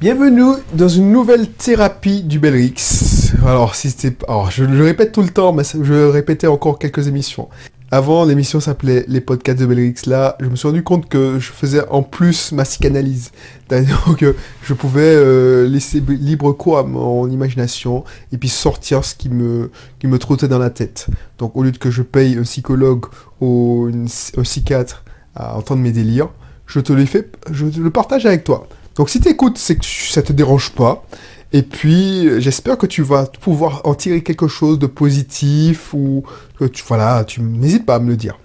Bienvenue 0.00 0.54
dans 0.72 0.88
une 0.88 1.12
nouvelle 1.12 1.46
thérapie 1.46 2.22
du 2.22 2.38
Belrix. 2.38 3.34
Alors, 3.44 3.74
si 3.74 3.90
c'était, 3.90 4.16
alors 4.26 4.50
je 4.50 4.64
le 4.64 4.82
répète 4.82 5.12
tout 5.12 5.20
le 5.20 5.28
temps, 5.28 5.52
mais 5.52 5.62
je 5.62 6.08
répétais 6.08 6.46
encore 6.46 6.78
quelques 6.78 7.06
émissions. 7.06 7.50
Avant, 7.90 8.24
l'émission 8.24 8.60
s'appelait 8.60 9.04
Les 9.08 9.20
podcasts 9.20 9.60
de 9.60 9.66
Belrix. 9.66 10.06
Là, 10.06 10.38
je 10.40 10.46
me 10.46 10.56
suis 10.56 10.66
rendu 10.66 10.82
compte 10.82 11.06
que 11.06 11.38
je 11.38 11.52
faisais 11.52 11.86
en 11.90 12.02
plus 12.02 12.52
ma 12.52 12.64
psychanalyse. 12.64 13.30
Que 14.18 14.36
je 14.62 14.72
pouvais 14.72 15.02
euh, 15.02 15.68
laisser 15.68 16.00
libre 16.00 16.52
cours 16.52 16.78
à 16.78 16.82
mon 16.82 17.28
imagination 17.28 18.04
et 18.32 18.38
puis 18.38 18.48
sortir 18.48 19.04
ce 19.04 19.14
qui 19.14 19.28
me, 19.28 19.70
qui 19.98 20.06
me 20.06 20.18
trottait 20.18 20.48
dans 20.48 20.58
la 20.58 20.70
tête. 20.70 21.08
Donc, 21.36 21.54
au 21.56 21.62
lieu 21.62 21.72
que 21.72 21.90
je 21.90 22.00
paye 22.00 22.38
un 22.38 22.44
psychologue 22.44 23.04
ou 23.42 23.90
un 23.92 24.42
psychiatre 24.44 25.04
à 25.36 25.58
entendre 25.58 25.82
mes 25.82 25.92
délires, 25.92 26.30
je 26.64 26.80
te 26.80 26.96
fais, 27.04 27.30
je 27.50 27.66
le 27.66 27.90
partage 27.90 28.24
avec 28.24 28.44
toi. 28.44 28.66
Donc, 29.00 29.08
si 29.08 29.18
tu 29.18 29.30
écoutes, 29.30 29.56
c'est 29.56 29.76
que 29.76 29.86
ça 29.86 30.20
te 30.20 30.30
dérange 30.30 30.72
pas. 30.72 31.06
Et 31.54 31.62
puis, 31.62 32.38
j'espère 32.38 32.76
que 32.76 32.84
tu 32.84 33.00
vas 33.00 33.24
pouvoir 33.24 33.80
en 33.84 33.94
tirer 33.94 34.22
quelque 34.22 34.46
chose 34.46 34.78
de 34.78 34.86
positif 34.86 35.94
ou 35.94 36.22
que 36.58 36.66
tu, 36.66 36.84
voilà, 36.86 37.24
tu 37.24 37.40
n'hésites 37.40 37.86
pas 37.86 37.94
à 37.94 37.98
me 37.98 38.10
le 38.10 38.18
dire. 38.18 38.38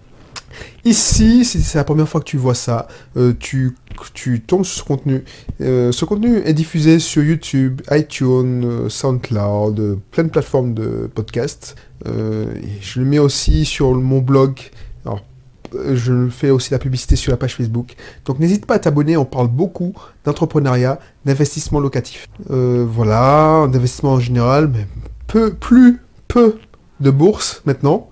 Ici, 0.85 1.43
si 1.43 1.61
c'est 1.61 1.77
la 1.77 1.83
première 1.83 2.07
fois 2.07 2.21
que 2.21 2.25
tu 2.25 2.37
vois 2.37 2.55
ça, 2.55 2.87
euh, 3.17 3.33
tu, 3.37 3.75
tu 4.13 4.39
tombes 4.39 4.63
sur 4.63 4.81
ce 4.81 4.87
contenu. 4.87 5.25
Euh, 5.59 5.91
ce 5.91 6.05
contenu 6.05 6.37
est 6.45 6.53
diffusé 6.53 6.99
sur 6.99 7.21
YouTube, 7.21 7.81
iTunes, 7.91 8.63
euh, 8.63 8.87
SoundCloud, 8.87 9.99
plein 10.11 10.23
de 10.23 10.29
plateformes 10.29 10.73
de 10.73 11.11
podcast. 11.13 11.75
je 12.05 12.99
le 13.01 13.05
mets 13.05 13.19
aussi 13.19 13.65
sur 13.65 13.93
mon 13.93 14.19
blog 14.19 14.57
je 15.93 16.27
fais 16.29 16.49
aussi 16.49 16.71
la 16.71 16.79
publicité 16.79 17.15
sur 17.15 17.31
la 17.31 17.37
page 17.37 17.55
Facebook. 17.55 17.95
Donc 18.25 18.39
n'hésite 18.39 18.65
pas 18.65 18.75
à 18.75 18.79
t'abonner, 18.79 19.17
on 19.17 19.25
parle 19.25 19.47
beaucoup 19.47 19.93
d'entrepreneuriat, 20.23 20.99
d'investissement 21.25 21.79
locatif. 21.79 22.27
Euh, 22.51 22.85
voilà, 22.87 23.67
d'investissement 23.71 24.13
en 24.13 24.19
général, 24.19 24.69
mais 24.73 24.87
peu, 25.27 25.53
plus 25.53 26.01
peu 26.27 26.57
de 26.99 27.09
bourse 27.09 27.61
maintenant. 27.65 28.09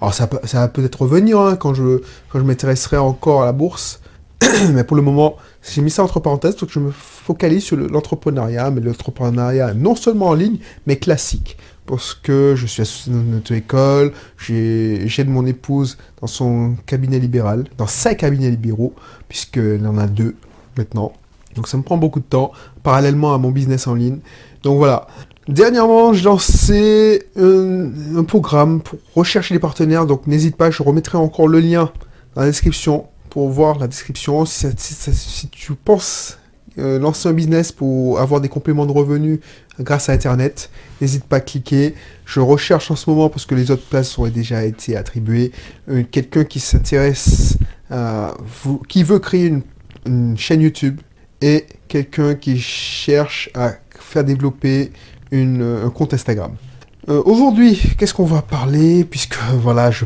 Alors 0.00 0.14
ça, 0.14 0.28
ça 0.44 0.60
va 0.60 0.68
peut-être 0.68 1.02
revenir 1.02 1.38
hein, 1.38 1.56
quand 1.56 1.74
je, 1.74 2.02
quand 2.30 2.38
je 2.38 2.44
m'intéresserai 2.44 2.96
encore 2.96 3.42
à 3.42 3.46
la 3.46 3.52
bourse. 3.52 4.00
mais 4.72 4.84
pour 4.84 4.96
le 4.96 5.02
moment, 5.02 5.36
j'ai 5.62 5.82
mis 5.82 5.90
ça 5.90 6.02
entre 6.02 6.20
parenthèses, 6.20 6.56
donc 6.56 6.70
je 6.70 6.80
me 6.80 6.90
focalise 6.90 7.62
sur 7.62 7.76
l'entrepreneuriat, 7.76 8.70
mais 8.70 8.80
l'entrepreneuriat 8.80 9.74
non 9.74 9.94
seulement 9.94 10.28
en 10.28 10.34
ligne, 10.34 10.58
mais 10.86 10.96
classique 10.96 11.56
parce 11.86 12.14
que 12.14 12.54
je 12.56 12.66
suis 12.66 12.82
associé 12.82 13.12
dans 13.12 13.20
une 13.20 13.36
auto-école, 13.36 14.12
j'aide 14.38 15.28
mon 15.28 15.44
épouse 15.46 15.98
dans 16.20 16.26
son 16.26 16.76
cabinet 16.86 17.18
libéral, 17.18 17.64
dans 17.78 17.86
ses 17.86 18.16
cabinets 18.16 18.50
libéraux, 18.50 18.94
puisqu'elle 19.28 19.86
en 19.86 19.98
a 19.98 20.06
deux 20.06 20.36
maintenant. 20.76 21.12
Donc 21.54 21.66
ça 21.66 21.76
me 21.76 21.82
prend 21.82 21.96
beaucoup 21.96 22.20
de 22.20 22.24
temps, 22.24 22.52
parallèlement 22.82 23.34
à 23.34 23.38
mon 23.38 23.50
business 23.50 23.86
en 23.86 23.94
ligne. 23.94 24.18
Donc 24.62 24.78
voilà. 24.78 25.06
Dernièrement, 25.48 26.12
j'ai 26.12 26.24
lancé 26.24 27.22
un, 27.36 28.22
programme 28.24 28.80
pour 28.82 28.98
rechercher 29.14 29.54
des 29.54 29.58
partenaires, 29.58 30.06
donc 30.06 30.26
n'hésite 30.26 30.56
pas, 30.56 30.70
je 30.70 30.82
remettrai 30.82 31.18
encore 31.18 31.48
le 31.48 31.58
lien 31.58 31.90
dans 32.36 32.42
la 32.42 32.46
description 32.46 33.06
pour 33.30 33.48
voir 33.48 33.78
la 33.78 33.88
description. 33.88 34.44
Si, 34.44 34.68
si 34.76 35.48
tu 35.48 35.74
penses 35.74 36.38
euh, 36.78 36.98
lancer 36.98 37.28
un 37.28 37.32
business 37.32 37.72
pour 37.72 38.20
avoir 38.20 38.40
des 38.40 38.48
compléments 38.48 38.86
de 38.86 38.92
revenus 38.92 39.40
grâce 39.78 40.08
à 40.08 40.12
Internet, 40.12 40.70
n'hésite 41.00 41.24
pas 41.24 41.36
à 41.36 41.40
cliquer. 41.40 41.94
Je 42.24 42.40
recherche 42.40 42.90
en 42.90 42.96
ce 42.96 43.08
moment, 43.10 43.28
parce 43.28 43.46
que 43.46 43.54
les 43.54 43.70
autres 43.70 43.86
places 43.86 44.18
ont 44.18 44.28
déjà 44.28 44.64
été 44.64 44.96
attribuées, 44.96 45.52
euh, 45.88 46.02
quelqu'un 46.10 46.44
qui 46.44 46.60
s'intéresse, 46.60 47.58
à 47.90 48.34
qui 48.88 49.02
veut 49.02 49.18
créer 49.18 49.46
une, 49.46 50.36
chaîne 50.36 50.62
YouTube 50.62 51.00
et 51.42 51.66
quelqu'un 51.86 52.34
qui 52.34 52.58
cherche 52.58 53.50
à 53.54 53.72
faire 53.98 54.24
développer 54.24 54.92
une, 55.30 55.62
un 55.62 55.90
compte 55.90 56.14
Instagram. 56.14 56.52
Euh, 57.08 57.22
aujourd'hui, 57.24 57.80
qu'est-ce 57.98 58.14
qu'on 58.14 58.24
va 58.24 58.42
parler 58.42 59.04
Puisque 59.04 59.36
voilà, 59.54 59.90
je, 59.90 60.04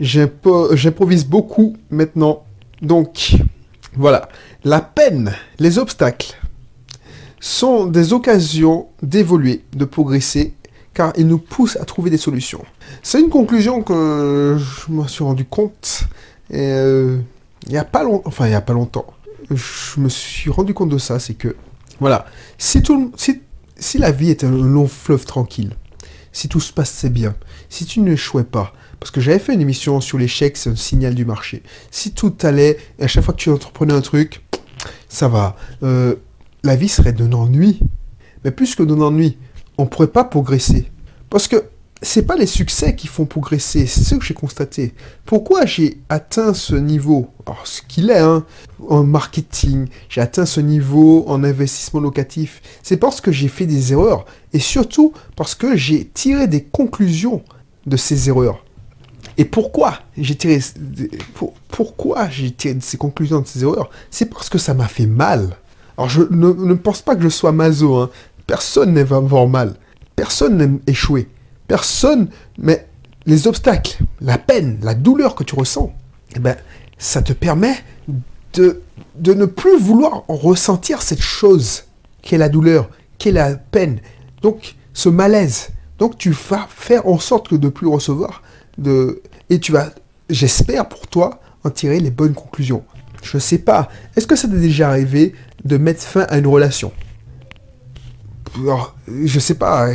j'improvise 0.00 1.26
beaucoup 1.26 1.76
maintenant. 1.90 2.44
Donc, 2.82 3.36
voilà. 3.96 4.28
La 4.64 4.80
peine, 4.80 5.34
les 5.58 5.78
obstacles 5.78 6.40
sont 7.38 7.84
des 7.84 8.14
occasions 8.14 8.88
d'évoluer, 9.02 9.62
de 9.74 9.84
progresser, 9.84 10.54
car 10.94 11.12
ils 11.18 11.26
nous 11.26 11.38
poussent 11.38 11.76
à 11.76 11.84
trouver 11.84 12.08
des 12.08 12.16
solutions. 12.16 12.64
C'est 13.02 13.20
une 13.20 13.28
conclusion 13.28 13.82
que 13.82 14.56
je 14.58 14.92
me 14.92 15.06
suis 15.06 15.22
rendu 15.22 15.44
compte 15.44 16.04
euh, 16.52 17.20
il 17.66 17.72
n'y 17.72 17.78
a 17.78 17.84
pas 17.84 18.02
longtemps. 18.02 18.22
Enfin, 18.26 18.46
il 18.46 18.50
n'y 18.50 18.54
a 18.54 18.60
pas 18.60 18.72
longtemps. 18.72 19.06
Je 19.50 20.00
me 20.00 20.08
suis 20.08 20.50
rendu 20.50 20.72
compte 20.74 20.88
de 20.88 20.98
ça, 20.98 21.18
c'est 21.18 21.34
que, 21.34 21.54
voilà, 22.00 22.24
si, 22.56 22.82
la 23.98 24.10
vie 24.10 24.30
est 24.30 24.44
un 24.44 24.50
long 24.50 24.86
fleuve 24.86 25.26
tranquille, 25.26 25.76
si 26.32 26.48
tout 26.48 26.60
se 26.60 26.72
passait 26.72 27.10
bien, 27.10 27.34
si 27.68 27.84
tu 27.84 28.00
n'échouais 28.00 28.44
pas, 28.44 28.72
parce 29.00 29.10
que 29.10 29.20
j'avais 29.20 29.38
fait 29.38 29.52
une 29.52 29.60
émission 29.60 30.00
sur 30.00 30.16
l'échec, 30.16 30.56
c'est 30.56 30.70
un 30.70 30.76
signal 30.76 31.14
du 31.14 31.26
marché. 31.26 31.62
Si 31.90 32.12
tout 32.12 32.34
allait, 32.42 32.78
et 32.98 33.04
à 33.04 33.06
chaque 33.06 33.24
fois 33.24 33.34
que 33.34 33.40
tu 33.40 33.50
entreprenais 33.50 33.92
un 33.92 34.00
truc, 34.00 34.43
ça 35.14 35.28
va. 35.28 35.56
Euh, 35.82 36.16
la 36.64 36.76
vie 36.76 36.88
serait 36.88 37.12
d'un 37.12 37.32
ennui. 37.32 37.80
Mais 38.44 38.50
plus 38.50 38.74
que 38.74 38.82
d'un 38.82 39.00
ennui, 39.00 39.38
on 39.78 39.84
ne 39.84 39.88
pourrait 39.88 40.08
pas 40.08 40.24
progresser. 40.24 40.90
Parce 41.30 41.46
que 41.48 41.64
c'est 42.02 42.26
pas 42.26 42.36
les 42.36 42.46
succès 42.46 42.96
qui 42.96 43.06
font 43.06 43.24
progresser, 43.24 43.86
c'est 43.86 44.02
ce 44.02 44.16
que 44.16 44.24
j'ai 44.24 44.34
constaté. 44.34 44.92
Pourquoi 45.24 45.64
j'ai 45.64 45.98
atteint 46.08 46.52
ce 46.52 46.74
niveau? 46.74 47.28
Ce 47.64 47.80
qu'il 47.80 48.10
est, 48.10 48.18
hein, 48.18 48.44
en 48.88 49.04
marketing, 49.04 49.86
j'ai 50.08 50.20
atteint 50.20 50.44
ce 50.44 50.60
niveau 50.60 51.24
en 51.28 51.44
investissement 51.44 52.00
locatif, 52.00 52.60
c'est 52.82 52.98
parce 52.98 53.20
que 53.20 53.32
j'ai 53.32 53.48
fait 53.48 53.66
des 53.66 53.92
erreurs. 53.92 54.26
Et 54.52 54.58
surtout 54.58 55.14
parce 55.36 55.54
que 55.54 55.76
j'ai 55.76 56.06
tiré 56.06 56.48
des 56.48 56.64
conclusions 56.64 57.42
de 57.86 57.96
ces 57.96 58.28
erreurs. 58.28 58.63
Et 59.36 59.44
pourquoi 59.44 59.98
j'ai 60.16 60.36
tiré, 60.36 60.60
pourquoi 61.68 62.28
j'ai 62.28 62.50
tiré 62.50 62.78
ces 62.80 62.96
conclusions 62.96 63.40
de 63.40 63.46
ces 63.46 63.62
erreurs? 63.62 63.90
C'est 64.10 64.26
parce 64.26 64.48
que 64.48 64.58
ça 64.58 64.74
m'a 64.74 64.88
fait 64.88 65.06
mal. 65.06 65.56
Alors 65.96 66.08
je 66.08 66.22
ne, 66.30 66.74
pense 66.74 67.02
pas 67.02 67.16
que 67.16 67.22
je 67.22 67.28
sois 67.28 67.52
maso. 67.52 67.96
Hein. 67.96 68.10
Personne 68.46 68.94
n'aime 68.94 69.12
avoir 69.12 69.46
mal. 69.46 69.74
Personne 70.16 70.56
n'aime 70.56 70.80
échouer. 70.86 71.28
Personne. 71.66 72.28
Mais 72.58 72.86
les 73.26 73.46
obstacles, 73.46 73.98
la 74.20 74.38
peine, 74.38 74.78
la 74.82 74.94
douleur 74.94 75.34
que 75.34 75.44
tu 75.44 75.54
ressens, 75.54 75.92
eh 76.36 76.38
ben, 76.38 76.56
ça 76.98 77.22
te 77.22 77.32
permet 77.32 77.76
de, 78.52 78.82
de 79.16 79.34
ne 79.34 79.46
plus 79.46 79.78
vouloir 79.78 80.24
ressentir 80.28 81.02
cette 81.02 81.22
chose 81.22 81.84
qu'est 82.22 82.38
la 82.38 82.48
douleur, 82.48 82.88
qu'est 83.18 83.32
la 83.32 83.56
peine. 83.56 83.98
Donc, 84.42 84.76
ce 84.92 85.08
malaise. 85.08 85.70
Donc, 86.04 86.18
tu 86.18 86.32
vas 86.32 86.66
faire 86.68 87.08
en 87.08 87.18
sorte 87.18 87.48
que 87.48 87.54
de 87.54 87.70
plus 87.70 87.86
recevoir 87.86 88.42
de, 88.76 89.22
et 89.48 89.58
tu 89.58 89.72
vas, 89.72 89.88
j'espère 90.28 90.86
pour 90.86 91.06
toi, 91.06 91.40
en 91.64 91.70
tirer 91.70 91.98
les 91.98 92.10
bonnes 92.10 92.34
conclusions. 92.34 92.84
Je 93.22 93.38
sais 93.38 93.56
pas. 93.56 93.88
Est-ce 94.14 94.26
que 94.26 94.36
ça 94.36 94.46
t'est 94.46 94.58
déjà 94.58 94.90
arrivé 94.90 95.32
de 95.64 95.78
mettre 95.78 96.02
fin 96.02 96.26
à 96.28 96.36
une 96.36 96.46
relation? 96.46 96.92
Alors, 98.60 98.94
Je 99.08 99.38
sais 99.40 99.54
pas. 99.54 99.88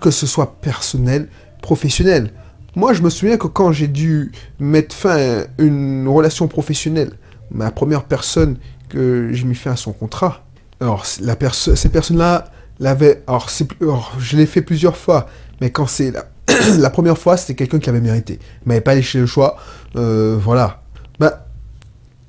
Que 0.00 0.10
ce 0.10 0.26
soit 0.26 0.58
personnel, 0.62 1.28
professionnel. 1.60 2.32
Moi, 2.74 2.94
je 2.94 3.02
me 3.02 3.10
souviens 3.10 3.36
que 3.36 3.48
quand 3.48 3.70
j'ai 3.70 3.88
dû 3.88 4.32
mettre 4.58 4.96
fin 4.96 5.18
à 5.18 5.44
une 5.58 6.08
relation 6.08 6.48
professionnelle, 6.48 7.12
ma 7.50 7.70
première 7.70 8.04
personne 8.04 8.56
que 8.88 9.28
j'ai 9.30 9.44
mis 9.44 9.54
fin 9.54 9.72
à 9.72 9.76
son 9.76 9.92
contrat, 9.92 10.46
alors 10.80 11.04
la 11.20 11.36
ces 11.52 11.90
personnes-là 11.90 12.50
l'avaient. 12.80 13.22
Alors, 13.26 13.48
alors, 13.80 14.12
je 14.18 14.36
l'ai 14.36 14.46
fait 14.46 14.62
plusieurs 14.62 14.96
fois, 14.96 15.26
mais 15.60 15.70
quand 15.70 15.86
c'est 15.86 16.12
la 16.78 16.90
première 16.90 17.18
fois, 17.18 17.36
c'était 17.36 17.54
quelqu'un 17.54 17.78
qui 17.78 17.86
l'avait 17.86 18.00
mérité. 18.00 18.38
Il 18.64 18.68
m'avait 18.68 18.80
pas 18.80 18.94
laissé 18.94 19.18
le 19.18 19.26
choix. 19.26 19.56
Euh, 19.96 20.38
voilà. 20.40 20.82
Bah, 21.18 21.46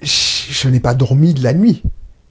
je 0.02 0.70
n'ai 0.70 0.80
pas 0.80 0.94
dormi 0.94 1.34
de 1.34 1.44
la 1.44 1.54
nuit. 1.54 1.84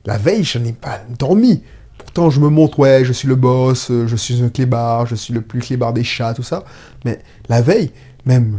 La 0.05 0.19
veille, 0.19 0.45
je 0.45 0.59
n'ai 0.59 0.73
pas 0.73 1.01
dormi. 1.19 1.63
Pourtant, 1.99 2.31
je 2.31 2.41
me 2.41 2.49
montre, 2.49 2.79
ouais, 2.79 3.05
je 3.05 3.13
suis 3.13 3.29
le 3.29 3.35
boss, 3.35 3.91
je 3.91 4.17
suis 4.17 4.43
un 4.43 4.49
clébard, 4.49 5.07
je 5.07 5.15
suis 5.15 5.35
le 5.35 5.43
plus 5.43 5.61
clébard 5.61 5.93
des 5.93 6.05
chats, 6.05 6.33
tout 6.33 6.43
ça. 6.43 6.65
Mais 7.05 7.19
la 7.49 7.61
veille, 7.61 7.91
même, 8.25 8.59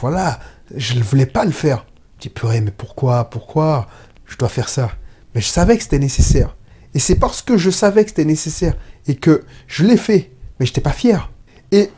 voilà, 0.00 0.40
je 0.74 0.94
ne 0.94 1.02
voulais 1.02 1.26
pas 1.26 1.44
le 1.44 1.52
faire. 1.52 1.86
Je 2.16 2.22
dis, 2.22 2.28
purée, 2.28 2.60
mais 2.60 2.72
pourquoi, 2.72 3.30
pourquoi 3.30 3.86
je 4.26 4.36
dois 4.36 4.48
faire 4.48 4.68
ça? 4.68 4.90
Mais 5.34 5.40
je 5.40 5.46
savais 5.46 5.76
que 5.76 5.82
c'était 5.82 5.98
nécessaire. 5.98 6.56
Et 6.94 6.98
c'est 6.98 7.16
parce 7.16 7.42
que 7.42 7.56
je 7.56 7.70
savais 7.70 8.02
que 8.02 8.10
c'était 8.10 8.24
nécessaire 8.24 8.74
et 9.06 9.16
que 9.16 9.42
je 9.66 9.84
l'ai 9.84 9.96
fait, 9.96 10.30
mais 10.58 10.66
je 10.66 10.70
n'étais 10.70 10.80
pas 10.80 10.92
fier. 10.92 11.30
Et 11.72 11.90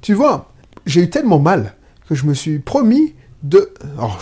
tu 0.00 0.14
vois, 0.14 0.52
j'ai 0.86 1.02
eu 1.02 1.10
tellement 1.10 1.38
mal 1.38 1.74
que 2.08 2.14
je 2.14 2.24
me 2.24 2.34
suis 2.34 2.58
promis 2.58 3.14
de... 3.42 3.72
Alors, 3.96 4.20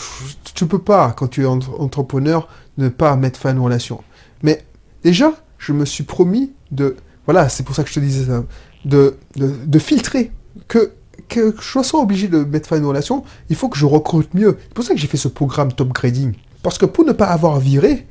tu 0.55 0.67
peux 0.67 0.79
pas, 0.79 1.13
quand 1.13 1.29
tu 1.29 1.43
es 1.43 1.47
entrepreneur, 1.47 2.49
ne 2.79 2.89
pas 2.89 3.17
mettre 3.17 3.39
fin 3.39 3.51
à 3.51 3.53
une 3.53 3.61
relation. 3.61 4.03
Mais 4.43 4.65
déjà, 5.03 5.33
je 5.59 5.73
me 5.73 5.85
suis 5.85 6.05
promis 6.05 6.53
de... 6.71 6.97
Voilà, 7.25 7.49
c'est 7.49 7.63
pour 7.63 7.75
ça 7.75 7.83
que 7.83 7.89
je 7.89 7.95
te 7.95 8.01
disais 8.01 8.27
ça. 8.27 8.45
De, 8.85 9.17
de, 9.35 9.79
filtrer. 9.81 10.31
Que, 10.69 10.93
que 11.29 11.55
je 11.61 11.83
sois 11.83 12.01
obligé 12.01 12.29
de 12.29 12.45
mettre 12.45 12.69
fin 12.69 12.77
à 12.77 12.79
une 12.79 12.87
relation, 12.87 13.25
il 13.49 13.57
faut 13.57 13.69
que 13.69 13.77
je 13.77 13.87
recrute 13.87 14.33
mieux. 14.35 14.59
C'est 14.63 14.75
pour 14.75 14.85
ça 14.85 14.95
que 14.95 15.01
j'ai 15.01 15.09
fait 15.09 15.17
ce 15.17 15.29
programme 15.29 15.73
Top 15.73 15.89
Grading. 15.89 16.35
Parce 16.63 16.79
que 16.79 16.87
pour 16.87 17.05
ne 17.05 17.13
pas 17.13 17.27
avoir 17.27 17.59
viré, 17.59 18.07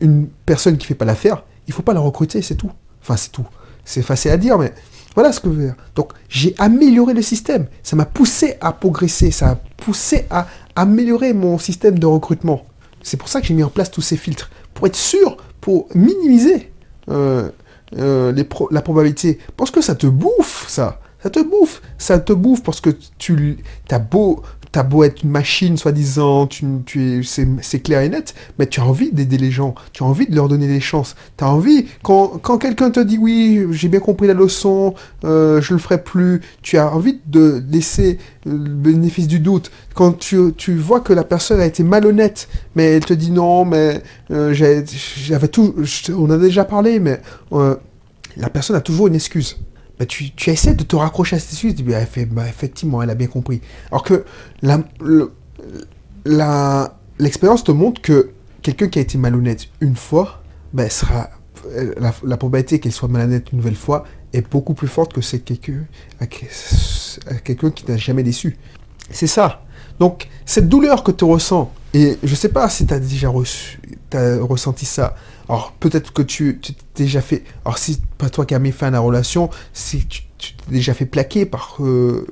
une 0.00 0.28
personne 0.44 0.76
qui 0.76 0.86
fait 0.86 0.94
pas 0.94 1.04
l'affaire, 1.04 1.44
il 1.66 1.72
faut 1.72 1.82
pas 1.82 1.94
la 1.94 2.00
recruter, 2.00 2.42
c'est 2.42 2.56
tout. 2.56 2.70
Enfin, 3.06 3.16
c'est 3.16 3.30
tout. 3.30 3.46
C'est 3.84 4.02
facile 4.02 4.32
à 4.32 4.36
dire, 4.36 4.58
mais 4.58 4.72
voilà 5.14 5.30
ce 5.30 5.38
que 5.38 5.48
je 5.48 5.54
veux 5.54 5.64
dire. 5.64 5.76
Donc, 5.94 6.12
j'ai 6.28 6.56
amélioré 6.58 7.14
le 7.14 7.22
système. 7.22 7.66
Ça 7.84 7.94
m'a 7.94 8.04
poussé 8.04 8.56
à 8.60 8.72
progresser. 8.72 9.30
Ça 9.30 9.50
a 9.50 9.54
poussé 9.54 10.26
à 10.28 10.48
améliorer 10.74 11.32
mon 11.32 11.56
système 11.58 11.98
de 12.00 12.06
recrutement. 12.06 12.66
C'est 13.02 13.16
pour 13.16 13.28
ça 13.28 13.40
que 13.40 13.46
j'ai 13.46 13.54
mis 13.54 13.62
en 13.62 13.70
place 13.70 13.92
tous 13.92 14.02
ces 14.02 14.16
filtres. 14.16 14.50
Pour 14.74 14.88
être 14.88 14.96
sûr, 14.96 15.36
pour 15.60 15.86
minimiser 15.94 16.72
euh, 17.08 17.48
euh, 17.96 18.44
la 18.72 18.82
probabilité. 18.82 19.38
Parce 19.56 19.70
que 19.70 19.80
ça 19.80 19.94
te 19.94 20.08
bouffe, 20.08 20.66
ça. 20.68 21.00
Ça 21.22 21.30
te 21.30 21.40
bouffe. 21.40 21.80
Ça 21.96 22.18
te 22.18 22.32
bouffe 22.32 22.62
parce 22.64 22.80
que 22.80 22.90
tu 23.18 23.58
as 23.90 23.98
beau, 24.00 24.42
t'as 24.76 24.82
beau 24.82 25.04
être 25.04 25.22
une 25.22 25.30
machine, 25.30 25.78
soi-disant, 25.78 26.46
tu, 26.46 26.66
tu 26.84 27.20
es, 27.20 27.22
c'est, 27.22 27.80
clair 27.80 28.02
et 28.02 28.10
net, 28.10 28.34
mais 28.58 28.66
tu 28.66 28.78
as 28.80 28.84
envie 28.84 29.10
d'aider 29.10 29.38
les 29.38 29.50
gens. 29.50 29.74
Tu 29.94 30.02
as 30.02 30.06
envie 30.06 30.26
de 30.26 30.36
leur 30.36 30.48
donner 30.48 30.68
des 30.68 30.80
chances. 30.80 31.16
Tu 31.38 31.44
as 31.44 31.48
envie, 31.48 31.86
quand, 32.02 32.36
quelqu'un 32.58 32.90
te 32.90 33.00
dit 33.00 33.16
oui, 33.16 33.64
j'ai 33.70 33.88
bien 33.88 34.00
compris 34.00 34.26
la 34.26 34.34
leçon, 34.34 34.92
euh, 35.24 35.62
je 35.62 35.72
le 35.72 35.80
ferai 35.80 36.04
plus, 36.04 36.42
tu 36.60 36.76
as 36.76 36.94
envie 36.94 37.20
de 37.26 37.64
laisser 37.70 38.18
le 38.44 38.52
bénéfice 38.52 39.28
du 39.28 39.40
doute. 39.40 39.70
Quand 39.94 40.18
tu, 40.18 40.52
vois 40.76 41.00
que 41.00 41.14
la 41.14 41.24
personne 41.24 41.58
a 41.58 41.64
été 41.64 41.82
malhonnête, 41.82 42.46
mais 42.74 42.96
elle 42.96 43.04
te 43.06 43.14
dit 43.14 43.30
non, 43.30 43.64
mais 43.64 44.02
euh, 44.30 44.52
j'avais 44.52 45.48
tout, 45.48 45.74
on 46.14 46.28
a 46.28 46.36
déjà 46.36 46.66
parlé, 46.66 47.00
mais 47.00 47.22
euh, 47.52 47.76
la 48.36 48.50
personne 48.50 48.76
a 48.76 48.82
toujours 48.82 49.06
une 49.06 49.14
excuse. 49.14 49.56
Bah, 49.98 50.06
tu, 50.06 50.30
tu 50.32 50.50
essaies 50.50 50.74
de 50.74 50.84
te 50.84 50.94
raccrocher 50.96 51.36
à 51.36 51.38
cette 51.38 51.52
excuse, 51.52 51.74
tu 51.74 51.82
dis, 51.82 51.90
bah, 51.90 52.00
bah, 52.30 52.48
effectivement, 52.48 53.02
elle 53.02 53.10
a 53.10 53.14
bien 53.14 53.28
compris. 53.28 53.60
Alors 53.90 54.02
que 54.02 54.24
l'expérience 57.18 57.64
te 57.64 57.72
montre 57.72 58.02
que 58.02 58.30
quelqu'un 58.62 58.88
qui 58.88 58.98
a 58.98 59.02
été 59.02 59.16
malhonnête 59.16 59.68
une 59.80 59.96
fois, 59.96 60.42
bah, 60.72 60.90
sera, 60.90 61.30
la, 62.24 62.36
probabilité 62.36 62.78
qu'elle 62.78 62.92
soit 62.92 63.08
malhonnête 63.08 63.52
une 63.52 63.58
nouvelle 63.58 63.76
fois 63.76 64.04
est 64.32 64.48
beaucoup 64.50 64.74
plus 64.74 64.88
forte 64.88 65.12
que 65.12 65.20
c'est 65.20 65.40
quelqu'un 65.40 65.86
quelqu'un 67.44 67.70
qui 67.70 67.86
n'a 67.90 67.96
jamais 67.96 68.22
déçu. 68.22 68.56
C'est 69.10 69.26
ça. 69.26 69.65
Donc, 70.00 70.28
cette 70.44 70.68
douleur 70.68 71.02
que 71.02 71.10
tu 71.10 71.24
ressens, 71.24 71.72
et 71.94 72.18
je 72.22 72.34
sais 72.34 72.50
pas 72.50 72.68
si 72.68 72.86
tu 72.86 72.94
as 72.94 73.00
déjà 73.00 73.30
ressenti 73.30 74.84
ça. 74.84 75.14
Alors, 75.48 75.72
peut-être 75.78 76.12
que 76.12 76.22
tu 76.22 76.60
t'es 76.60 76.74
déjà 76.94 77.20
fait. 77.20 77.44
Alors, 77.64 77.78
si 77.78 78.00
pas 78.18 78.28
toi 78.28 78.44
qui 78.44 78.54
as 78.54 78.58
mis 78.58 78.72
fin 78.72 78.88
à 78.88 78.90
la 78.90 79.00
relation, 79.00 79.48
si 79.72 80.06
tu 80.06 80.22
t'es 80.38 80.72
déjà 80.72 80.92
fait 80.92 81.06
plaquer 81.06 81.46
par 81.46 81.76
euh, 81.80 82.26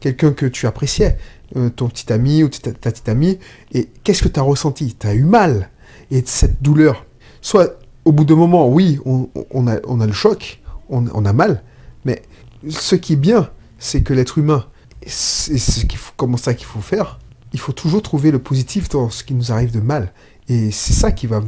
quelqu'un 0.00 0.32
que 0.32 0.46
tu 0.46 0.66
appréciais, 0.66 1.16
euh, 1.56 1.70
ton 1.70 1.88
petit 1.88 2.12
ami 2.12 2.42
ou 2.42 2.48
ta, 2.48 2.72
petite 2.72 3.08
amie, 3.08 3.38
et 3.72 3.88
qu'est-ce 4.04 4.22
que 4.22 4.28
tu 4.28 4.40
as 4.40 4.42
ressenti? 4.42 4.94
Tu 4.98 5.06
as 5.06 5.14
eu 5.14 5.24
mal. 5.24 5.70
Et 6.10 6.22
cette 6.26 6.62
douleur, 6.62 7.06
soit 7.40 7.78
au 8.04 8.12
bout 8.12 8.24
d'un 8.24 8.36
moment, 8.36 8.68
oui, 8.68 8.98
on, 9.04 9.66
a, 9.66 10.06
le 10.06 10.12
choc, 10.12 10.60
on, 10.88 11.04
on 11.12 11.24
a 11.24 11.32
mal, 11.32 11.62
mais 12.04 12.22
ce 12.68 12.94
qui 12.94 13.14
est 13.14 13.16
bien, 13.16 13.50
c'est 13.78 14.02
que 14.02 14.12
l'être 14.12 14.38
humain, 14.38 14.66
c'est 15.08 15.58
ce 15.58 15.84
comment 16.16 16.36
ça 16.36 16.54
qu'il 16.54 16.66
faut 16.66 16.80
faire, 16.80 17.18
il 17.52 17.60
faut 17.60 17.72
toujours 17.72 18.02
trouver 18.02 18.30
le 18.30 18.38
positif 18.38 18.88
dans 18.88 19.10
ce 19.10 19.24
qui 19.24 19.34
nous 19.34 19.52
arrive 19.52 19.70
de 19.70 19.80
mal. 19.80 20.12
Et 20.48 20.70
c'est 20.70 20.94
ça 20.94 21.12
qui 21.12 21.26
va 21.26 21.42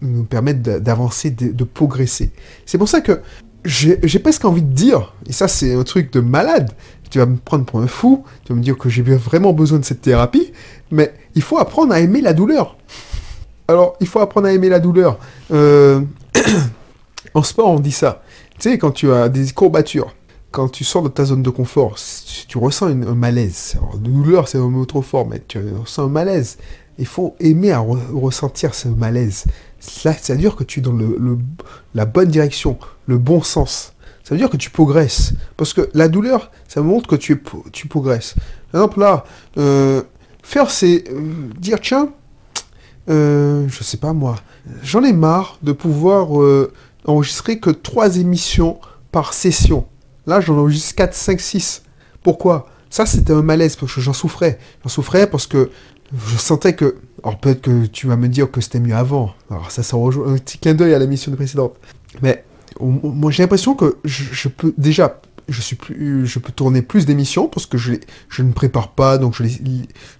nous, 0.00 0.24
permettre 0.24 0.60
d'a- 0.60 0.80
d'avancer, 0.80 1.30
de, 1.30 1.64
progresser. 1.64 2.32
C'est 2.66 2.78
pour 2.78 2.88
ça 2.88 3.00
que 3.00 3.20
j'ai 3.64 4.18
presque 4.18 4.44
envie 4.44 4.62
de 4.62 4.72
dire, 4.72 5.14
et 5.28 5.32
ça 5.32 5.46
c'est 5.46 5.74
un 5.74 5.84
truc 5.84 6.12
de 6.12 6.20
malade, 6.20 6.72
tu 7.12 7.18
vas 7.18 7.26
me 7.26 7.36
prendre 7.36 7.64
pour 7.64 7.80
un 7.80 7.86
fou, 7.86 8.24
tu 8.44 8.52
vas 8.52 8.58
me 8.58 8.62
dire 8.62 8.76
que 8.76 8.88
j'ai 8.88 9.02
vraiment 9.02 9.52
besoin 9.52 9.78
de 9.78 9.84
cette 9.84 10.00
thérapie, 10.00 10.52
mais 10.90 11.12
il 11.34 11.42
faut 11.42 11.58
apprendre 11.58 11.92
à 11.92 12.00
aimer 12.00 12.22
la 12.22 12.32
douleur. 12.32 12.76
Alors, 13.68 13.96
il 14.00 14.06
faut 14.06 14.20
apprendre 14.20 14.48
à 14.48 14.52
aimer 14.52 14.68
la 14.68 14.80
douleur. 14.80 15.18
Euh, 15.52 16.00
en 17.34 17.42
sport, 17.42 17.68
on 17.68 17.80
dit 17.80 17.92
ça. 17.92 18.22
Tu 18.58 18.70
sais, 18.70 18.78
quand 18.78 18.90
tu 18.90 19.12
as 19.12 19.28
des 19.28 19.50
courbatures, 19.52 20.14
quand 20.52 20.68
tu 20.68 20.84
sors 20.84 21.02
de 21.02 21.08
ta 21.08 21.24
zone 21.24 21.42
de 21.42 21.50
confort, 21.50 21.96
tu 22.46 22.58
ressens 22.58 22.86
un 22.86 23.14
malaise. 23.14 23.74
Alors, 23.76 23.96
douleur, 23.98 24.48
c'est 24.48 24.58
un 24.58 24.68
mot 24.68 24.84
trop 24.84 25.02
fort, 25.02 25.26
mais 25.26 25.42
tu 25.48 25.58
ressens 25.58 26.04
un 26.04 26.08
malaise. 26.08 26.58
Il 26.98 27.06
faut 27.06 27.34
aimer 27.40 27.72
à 27.72 27.80
re- 27.80 28.12
ressentir 28.12 28.74
ce 28.74 28.86
malaise. 28.88 29.44
Ça 29.80 30.14
veut 30.28 30.36
dire 30.36 30.54
que 30.54 30.62
tu 30.62 30.78
es 30.80 30.82
dans 30.82 30.96
la 31.94 32.04
bonne 32.04 32.28
direction, 32.28 32.78
le 33.06 33.18
bon 33.18 33.42
sens. 33.42 33.94
Ça 34.22 34.34
veut 34.34 34.38
dire 34.38 34.50
que 34.50 34.56
tu 34.58 34.70
progresses. 34.70 35.32
Parce 35.56 35.72
que 35.72 35.88
la 35.94 36.08
douleur, 36.08 36.50
ça 36.68 36.82
montre 36.82 37.08
que 37.08 37.16
tu 37.16 37.88
progresses. 37.88 38.34
Par 38.70 38.82
exemple, 38.82 39.00
là, 39.00 39.24
euh, 39.56 40.02
faire, 40.42 40.70
c'est 40.70 41.04
euh, 41.10 41.48
dire, 41.58 41.80
tiens, 41.80 42.10
euh, 43.08 43.66
je 43.68 43.82
sais 43.82 43.96
pas 43.96 44.12
moi, 44.12 44.36
j'en 44.82 45.02
ai 45.02 45.12
marre 45.12 45.58
de 45.62 45.72
pouvoir 45.72 46.40
euh, 46.40 46.72
enregistrer 47.06 47.58
que 47.58 47.70
trois 47.70 48.18
émissions 48.18 48.78
par 49.10 49.32
session. 49.32 49.86
Là, 50.26 50.40
j'en 50.40 50.58
enregistre 50.58 50.94
4, 50.94 51.14
5, 51.14 51.40
6. 51.40 51.82
Pourquoi? 52.22 52.68
Ça, 52.90 53.06
c'était 53.06 53.32
un 53.32 53.42
malaise, 53.42 53.76
parce 53.76 53.94
que 53.94 54.00
j'en 54.00 54.12
souffrais. 54.12 54.58
J'en 54.82 54.88
souffrais 54.88 55.26
parce 55.26 55.46
que 55.46 55.70
je 56.14 56.36
sentais 56.36 56.74
que... 56.74 56.96
Alors 57.24 57.38
peut-être 57.38 57.62
que 57.62 57.86
tu 57.86 58.06
vas 58.06 58.16
me 58.16 58.28
dire 58.28 58.50
que 58.50 58.60
c'était 58.60 58.80
mieux 58.80 58.94
avant. 58.94 59.34
Alors 59.50 59.70
ça, 59.70 59.82
ça 59.82 59.96
rejoint 59.96 60.32
un 60.32 60.38
petit 60.38 60.58
clin 60.58 60.74
d'œil 60.74 60.92
à 60.94 60.98
la 60.98 61.06
mission 61.06 61.32
précédente. 61.32 61.74
Mais 62.20 62.44
moi, 62.80 63.30
j'ai 63.30 63.42
l'impression 63.42 63.74
que 63.74 63.96
je, 64.04 64.48
peux 64.48 64.74
déjà... 64.76 65.20
Je, 65.48 65.60
suis 65.60 65.76
plus, 65.76 66.26
je 66.26 66.38
peux 66.38 66.52
tourner 66.52 66.82
plus 66.82 67.06
d'émissions 67.06 67.48
parce 67.48 67.66
que 67.66 67.78
je, 67.78 67.94
je 68.28 68.42
ne 68.42 68.52
prépare 68.52 68.92
pas, 68.92 69.18
donc 69.18 69.34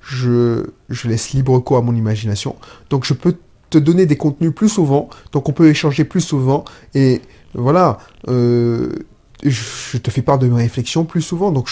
je, 0.03 0.65
je 0.89 1.09
laisse 1.09 1.33
libre 1.33 1.59
cours 1.61 1.77
à 1.77 1.83
mon 1.83 1.95
imagination. 1.95 2.57
Donc 2.91 3.05
je 3.05 3.15
peux 3.15 3.37
te 3.73 3.79
donner 3.79 4.07
des 4.07 4.17
contenus 4.17 4.53
plus 4.55 4.69
souvent, 4.69 5.09
donc 5.33 5.49
on 5.49 5.53
peut 5.53 5.69
échanger 5.69 6.05
plus 6.05 6.21
souvent, 6.21 6.65
et 6.95 7.23
voilà, 7.55 7.99
euh, 8.29 8.91
je, 9.43 9.99
te 9.99 10.11
fais 10.11 10.23
part 10.23 10.39
de 10.39 10.47
mes 10.47 10.62
réflexions 10.62 11.05
plus 11.05 11.23
souvent, 11.23 11.50
donc 11.50 11.69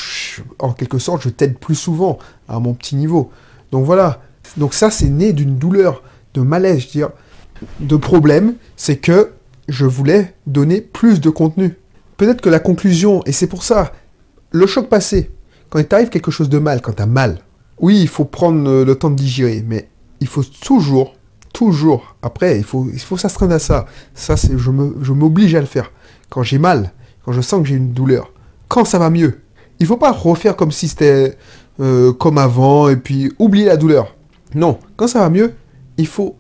en 0.59 0.73
quelque 0.73 0.99
sorte 0.99 1.23
je 1.23 1.29
t'aide 1.29 1.59
plus 1.59 1.75
souvent 1.75 2.19
à 2.49 2.59
mon 2.59 2.75
petit 2.75 2.97
niveau. 2.97 3.31
Donc 3.73 3.85
voilà, 3.85 4.23
donc 4.57 4.75
ça 4.75 4.91
c'est 4.91 5.09
né 5.09 5.33
d'une 5.33 5.57
douleur, 5.57 6.03
de 6.35 6.41
malaise, 6.41 6.81
je 6.81 6.87
veux 6.87 6.93
dire, 6.93 7.11
de 7.81 7.97
problème, 7.97 8.55
c'est 8.77 8.97
que 8.97 9.33
je 9.69 9.87
voulais 9.87 10.35
donner 10.47 10.81
plus 10.81 11.21
de 11.21 11.31
contenu. 11.31 11.77
Peut-être 12.17 12.41
que 12.41 12.49
la 12.49 12.59
conclusion, 12.59 13.23
et 13.27 13.33
c'est 13.33 13.47
pour 13.47 13.63
ça, 13.63 13.93
le 14.51 14.67
choc 14.67 14.89
passé, 14.89 15.31
quand 15.69 15.79
il 15.79 15.87
t'arrive 15.87 16.09
quelque 16.09 16.31
chose 16.31 16.49
de 16.49 16.59
mal, 16.59 16.81
quand 16.83 16.95
t'as 16.95 17.07
mal, 17.07 17.39
oui, 17.79 17.99
il 18.01 18.09
faut 18.09 18.25
prendre 18.25 18.85
le 18.85 18.95
temps 18.95 19.11
de 19.11 19.17
digérer, 19.17 19.65
mais 19.67 19.89
il 20.21 20.27
faut 20.27 20.43
toujours, 20.43 21.15
toujours, 21.53 22.17
après, 22.23 22.59
il 22.59 22.65
faut, 22.65 22.87
il 22.93 23.01
faut 23.01 23.17
s'astreindre 23.17 23.55
à 23.55 23.59
ça. 23.59 23.87
Ça, 24.15 24.35
je 24.37 24.71
m'oblige 25.13 25.55
à 25.55 25.61
le 25.61 25.67
faire. 25.67 25.93
Quand 26.29 26.43
j'ai 26.43 26.59
mal, 26.59 26.93
quand 27.25 27.33
je 27.33 27.41
sens 27.41 27.63
que 27.63 27.69
j'ai 27.69 27.77
une 27.77 27.93
douleur, 27.93 28.33
quand 28.69 28.85
ça 28.85 28.99
va 28.99 29.11
mieux, 29.11 29.41
il 29.79 29.87
faut 29.87 29.97
pas 29.97 30.13
refaire 30.13 30.57
comme 30.57 30.73
si 30.73 30.89
c'était 30.89 31.37
euh, 31.81 32.13
comme 32.13 32.39
avant 32.39 32.89
et 32.89 32.97
puis 32.97 33.33
oublier 33.39 33.67
la 33.67 33.77
douleur. 33.77 34.15
Non, 34.55 34.79
quand 34.97 35.09
ça 35.09 35.21
va 35.21 35.31
mieux, 35.31 35.55
il 35.97 36.07
faut 36.07 36.37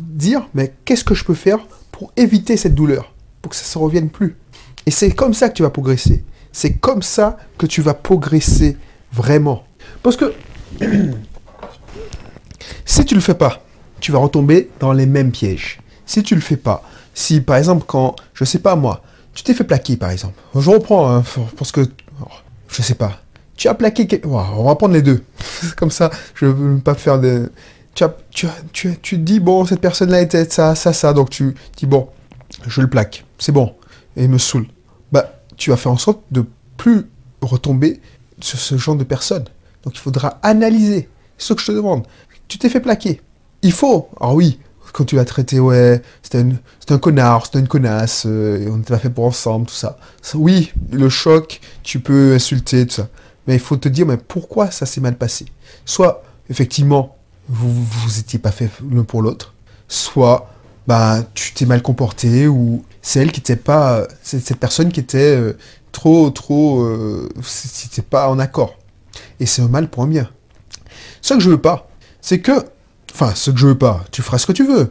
dire, 0.00 0.48
mais 0.54 0.74
qu'est-ce 0.84 1.04
que 1.04 1.14
je 1.14 1.24
peux 1.24 1.34
faire 1.34 1.58
pour 1.92 2.12
éviter 2.16 2.56
cette 2.56 2.74
douleur, 2.74 3.12
pour 3.42 3.50
que 3.50 3.56
ça 3.56 3.78
ne 3.78 3.84
revienne 3.84 4.08
plus. 4.08 4.36
Et 4.86 4.90
c'est 4.90 5.10
comme 5.10 5.34
ça 5.34 5.48
que 5.48 5.54
tu 5.54 5.62
vas 5.62 5.70
progresser. 5.70 6.24
C'est 6.52 6.74
comme 6.74 7.02
ça 7.02 7.36
que 7.58 7.66
tu 7.66 7.82
vas 7.82 7.94
progresser 7.94 8.76
vraiment. 9.12 9.64
Parce 10.02 10.16
que 10.16 10.32
si 12.84 13.04
tu 13.04 13.14
le 13.14 13.20
fais 13.20 13.34
pas, 13.34 13.62
tu 14.00 14.12
vas 14.12 14.18
retomber 14.18 14.70
dans 14.80 14.92
les 14.92 15.06
mêmes 15.06 15.32
pièges. 15.32 15.80
Si 16.06 16.22
tu 16.22 16.34
le 16.34 16.40
fais 16.40 16.56
pas, 16.56 16.82
si 17.14 17.40
par 17.40 17.56
exemple 17.56 17.84
quand, 17.86 18.14
je 18.32 18.44
sais 18.44 18.60
pas 18.60 18.76
moi, 18.76 19.02
tu 19.38 19.44
t'es 19.44 19.54
fait 19.54 19.62
plaquer 19.62 19.96
par 19.96 20.10
exemple. 20.10 20.34
Je 20.56 20.68
reprends 20.68 21.08
hein, 21.14 21.22
parce 21.56 21.70
que, 21.70 21.88
oh, 22.20 22.24
je 22.68 22.82
sais 22.82 22.96
pas. 22.96 23.20
Tu 23.56 23.68
as 23.68 23.74
plaqué, 23.74 24.20
on 24.24 24.64
va 24.64 24.74
prendre 24.74 24.94
les 24.94 25.02
deux. 25.02 25.22
Comme 25.76 25.92
ça, 25.92 26.10
je 26.34 26.46
ne 26.46 26.50
veux 26.50 26.78
pas 26.78 26.96
faire 26.96 27.20
de... 27.20 27.48
Tu, 27.94 28.02
as, 28.02 28.16
tu, 28.30 28.46
as, 28.46 28.56
tu, 28.72 28.88
as- 28.88 28.96
tu 29.00 29.16
dis, 29.16 29.38
bon, 29.38 29.64
cette 29.64 29.80
personne-là 29.80 30.22
était 30.22 30.50
ça, 30.50 30.74
ça, 30.74 30.92
ça, 30.92 31.12
donc 31.12 31.30
tu 31.30 31.54
dis, 31.76 31.86
bon, 31.86 32.08
je 32.66 32.80
le 32.80 32.90
plaque, 32.90 33.24
c'est 33.38 33.52
bon, 33.52 33.76
et 34.16 34.24
il 34.24 34.28
me 34.28 34.38
saoule. 34.38 34.66
Bah, 35.12 35.40
tu 35.56 35.70
vas 35.70 35.76
faire 35.76 35.92
en 35.92 35.98
sorte 35.98 36.20
de 36.32 36.44
plus 36.76 37.06
retomber 37.40 38.00
sur 38.40 38.58
ce 38.58 38.76
genre 38.76 38.96
de 38.96 39.04
personne. 39.04 39.44
Donc 39.84 39.94
il 39.94 40.00
faudra 40.00 40.40
analyser. 40.42 41.08
Ce 41.36 41.52
que 41.52 41.60
je 41.60 41.66
te 41.66 41.72
demande. 41.72 42.04
Tu 42.48 42.58
t'es 42.58 42.68
fait 42.68 42.80
plaquer. 42.80 43.20
Il 43.62 43.70
faut, 43.70 44.08
alors 44.20 44.34
oui, 44.34 44.58
quand 44.92 45.04
tu 45.04 45.16
l'as 45.16 45.24
traité, 45.24 45.60
ouais, 45.60 46.02
c'était 46.22 46.44
un, 46.90 46.98
connard, 46.98 47.46
c'était 47.46 47.58
une 47.58 47.68
connasse, 47.68 48.24
euh, 48.26 48.64
et 48.64 48.70
on 48.70 48.78
n'était 48.78 48.94
pas 48.94 48.98
fait 48.98 49.10
pour 49.10 49.24
ensemble, 49.24 49.66
tout 49.66 49.74
ça. 49.74 49.98
Oui, 50.34 50.72
le 50.90 51.08
choc, 51.08 51.60
tu 51.82 52.00
peux 52.00 52.34
insulter, 52.34 52.86
tout 52.86 52.96
ça. 52.96 53.08
Mais 53.46 53.54
il 53.54 53.60
faut 53.60 53.76
te 53.76 53.88
dire, 53.88 54.06
mais 54.06 54.16
pourquoi 54.16 54.70
ça 54.70 54.86
s'est 54.86 55.00
mal 55.00 55.16
passé? 55.16 55.46
Soit, 55.84 56.22
effectivement, 56.50 57.16
vous 57.48 57.72
vous 57.72 58.18
étiez 58.18 58.38
pas 58.38 58.50
fait 58.50 58.70
l'un 58.90 59.04
pour 59.04 59.22
l'autre, 59.22 59.54
soit, 59.88 60.50
bah, 60.86 61.22
tu 61.34 61.52
t'es 61.52 61.66
mal 61.66 61.82
comporté, 61.82 62.46
ou 62.46 62.84
c'est 63.02 63.20
elle 63.20 63.32
qui 63.32 63.40
n'était 63.40 63.56
pas, 63.56 64.06
c'est 64.22 64.40
cette 64.40 64.58
personne 64.58 64.92
qui 64.92 65.00
était 65.00 65.36
euh, 65.36 65.56
trop, 65.92 66.30
trop, 66.30 66.82
euh, 66.82 67.28
c'était 67.42 68.02
pas 68.02 68.28
en 68.28 68.38
accord. 68.38 68.76
Et 69.40 69.46
c'est 69.46 69.62
un 69.62 69.68
mal 69.68 69.88
pour 69.88 70.02
un 70.02 70.08
bien. 70.08 70.28
Ce 71.22 71.34
que 71.34 71.40
je 71.40 71.50
veux 71.50 71.60
pas, 71.60 71.88
c'est 72.20 72.40
que, 72.40 72.52
enfin, 73.20 73.34
ce 73.34 73.50
que 73.50 73.58
je 73.58 73.66
veux 73.66 73.78
pas, 73.78 74.04
tu 74.12 74.22
feras 74.22 74.38
ce 74.38 74.46
que 74.46 74.52
tu 74.52 74.64
veux. 74.64 74.90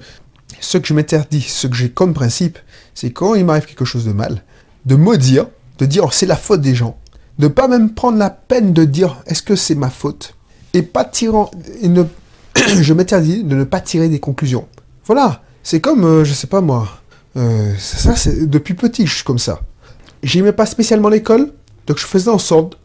ce 0.60 0.77
que 0.77 0.88
je 0.88 0.93
m'interdis, 0.93 1.41
ce 1.41 1.67
que 1.67 1.75
j'ai 1.75 1.89
comme 1.89 2.13
principe, 2.13 2.57
c'est 2.93 3.12
quand 3.12 3.36
il 3.36 3.46
m'arrive 3.46 3.65
quelque 3.65 3.86
chose 3.86 4.05
de 4.05 4.12
mal, 4.12 4.43
de 4.86 4.96
maudire, 4.96 5.48
de 5.77 5.86
dire 5.86 6.05
oh, 6.05 6.10
c'est 6.12 6.25
la 6.25 6.36
faute 6.36 6.62
des 6.62 6.75
gens, 6.75 6.98
de 7.39 7.48
pas 7.48 7.67
même 7.67 7.93
prendre 7.93 8.17
la 8.17 8.29
peine 8.29 8.74
de 8.74 8.84
dire 8.84 9.22
est-ce 9.27 9.41
que 9.41 9.55
c'est 9.55 9.75
ma 9.75 9.89
faute, 9.89 10.36
et 10.74 10.81
pas 10.81 11.05
tirant, 11.05 11.51
et 11.81 11.88
ne, 11.88 12.03
je 12.81 12.93
m'interdis 12.93 13.43
de 13.43 13.55
ne 13.55 13.63
pas 13.63 13.79
tirer 13.79 14.10
des 14.10 14.19
conclusions. 14.19 14.67
Voilà, 15.05 15.43
c'est 15.63 15.79
comme, 15.79 16.03
euh, 16.03 16.24
je 16.25 16.34
sais 16.34 16.48
pas 16.48 16.62
moi, 16.62 16.88
euh, 17.38 17.74
ça 17.77 18.13
depuis 18.41 18.74
petit 18.74 19.05
je 19.05 19.15
suis 19.15 19.24
comme 19.24 19.39
ça. 19.39 19.62
J'aimais 20.24 20.53
pas 20.53 20.65
spécialement 20.65 21.10
l'école, 21.10 21.53
donc 21.86 21.98
je 22.00 22.05
faisais 22.05 22.31
en 22.31 22.39
sorte 22.39 22.77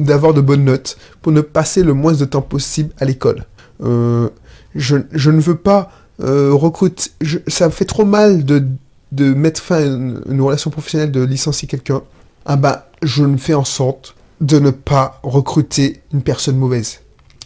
d'avoir 0.00 0.34
de 0.34 0.40
bonnes 0.40 0.64
notes 0.64 0.98
pour 1.22 1.32
ne 1.32 1.40
passer 1.40 1.82
le 1.82 1.94
moins 1.94 2.12
de 2.12 2.24
temps 2.24 2.42
possible 2.42 2.92
à 2.98 3.04
l'école. 3.04 3.44
Euh, 3.82 4.28
je, 4.74 4.96
je, 5.12 5.30
ne 5.30 5.40
veux 5.40 5.56
pas 5.56 5.90
euh, 6.22 6.52
recruter. 6.52 7.10
ça 7.46 7.66
me 7.66 7.70
fait 7.70 7.84
trop 7.84 8.04
mal 8.04 8.44
de, 8.44 8.66
de 9.12 9.32
mettre 9.34 9.62
fin 9.62 9.76
à 9.76 9.80
une, 9.82 10.40
relation 10.40 10.70
professionnelle, 10.70 11.12
de 11.12 11.22
licencier 11.22 11.68
quelqu'un. 11.68 12.02
Ah 12.46 12.56
bah, 12.56 12.90
je 13.02 13.24
ne 13.24 13.36
fais 13.36 13.54
en 13.54 13.64
sorte 13.64 14.14
de 14.40 14.58
ne 14.58 14.70
pas 14.70 15.20
recruter 15.22 16.02
une 16.12 16.22
personne 16.22 16.56
mauvaise. 16.56 17.00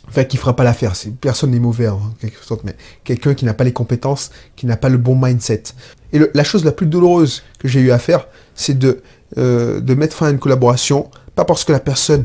Enfin, 0.09 0.25
qui 0.25 0.37
fera 0.37 0.55
pas 0.55 0.64
l'affaire. 0.64 0.93
Personne 1.21 1.52
n'est 1.52 1.59
mauvais, 1.59 1.88
en 1.88 2.00
quelque 2.21 2.45
sorte, 2.45 2.64
mais 2.64 2.76
quelqu'un 3.02 3.33
qui 3.35 3.47
n'a 3.47 3.55
pas 3.55 3.64
les 3.64 3.73
compétences, 3.73 4.31
qui 4.57 4.67
n'a 4.67 4.76
pas 4.76 4.91
le 4.91 4.99
bon 4.99 5.17
mindset. 5.17 5.62
Et 6.12 6.21
la 6.35 6.45
chose 6.45 6.64
la 6.64 6.73
plus 6.73 6.87
douloureuse 6.87 7.43
que 7.59 7.67
j'ai 7.67 7.81
eu 7.81 7.91
à 7.93 7.99
faire, 7.99 8.26
c'est 8.55 8.79
de, 8.79 9.02
euh, 9.38 9.81
de 9.81 9.95
mettre 9.95 10.14
fin 10.14 10.26
à 10.26 10.31
une 10.31 10.38
collaboration, 10.38 11.11
pas 11.35 11.47
parce 11.47 11.64
que 11.64 11.73
la 11.73 11.81
personne 11.81 12.25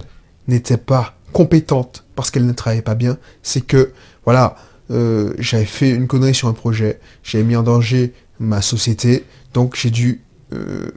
n'était 0.50 0.78
pas 0.78 1.14
compétente, 1.32 2.04
parce 2.16 2.30
qu'elle 2.30 2.46
ne 2.46 2.52
travaillait 2.52 2.82
pas 2.82 2.96
bien, 2.96 3.18
c'est 3.42 3.62
que, 3.62 3.94
voilà, 4.26 4.58
euh, 4.92 5.34
j'avais 5.40 5.66
fait 5.66 5.90
une 5.90 6.08
connerie 6.08 6.34
sur 6.34 6.48
un 6.48 6.54
projet, 6.54 7.00
j'avais 7.24 7.44
mis 7.44 7.56
en 7.56 7.64
danger 7.64 8.14
ma 8.40 8.62
société, 8.62 9.26
donc 9.54 9.76
j'ai 9.76 9.90
dû 9.90 10.22
euh, 10.54 10.92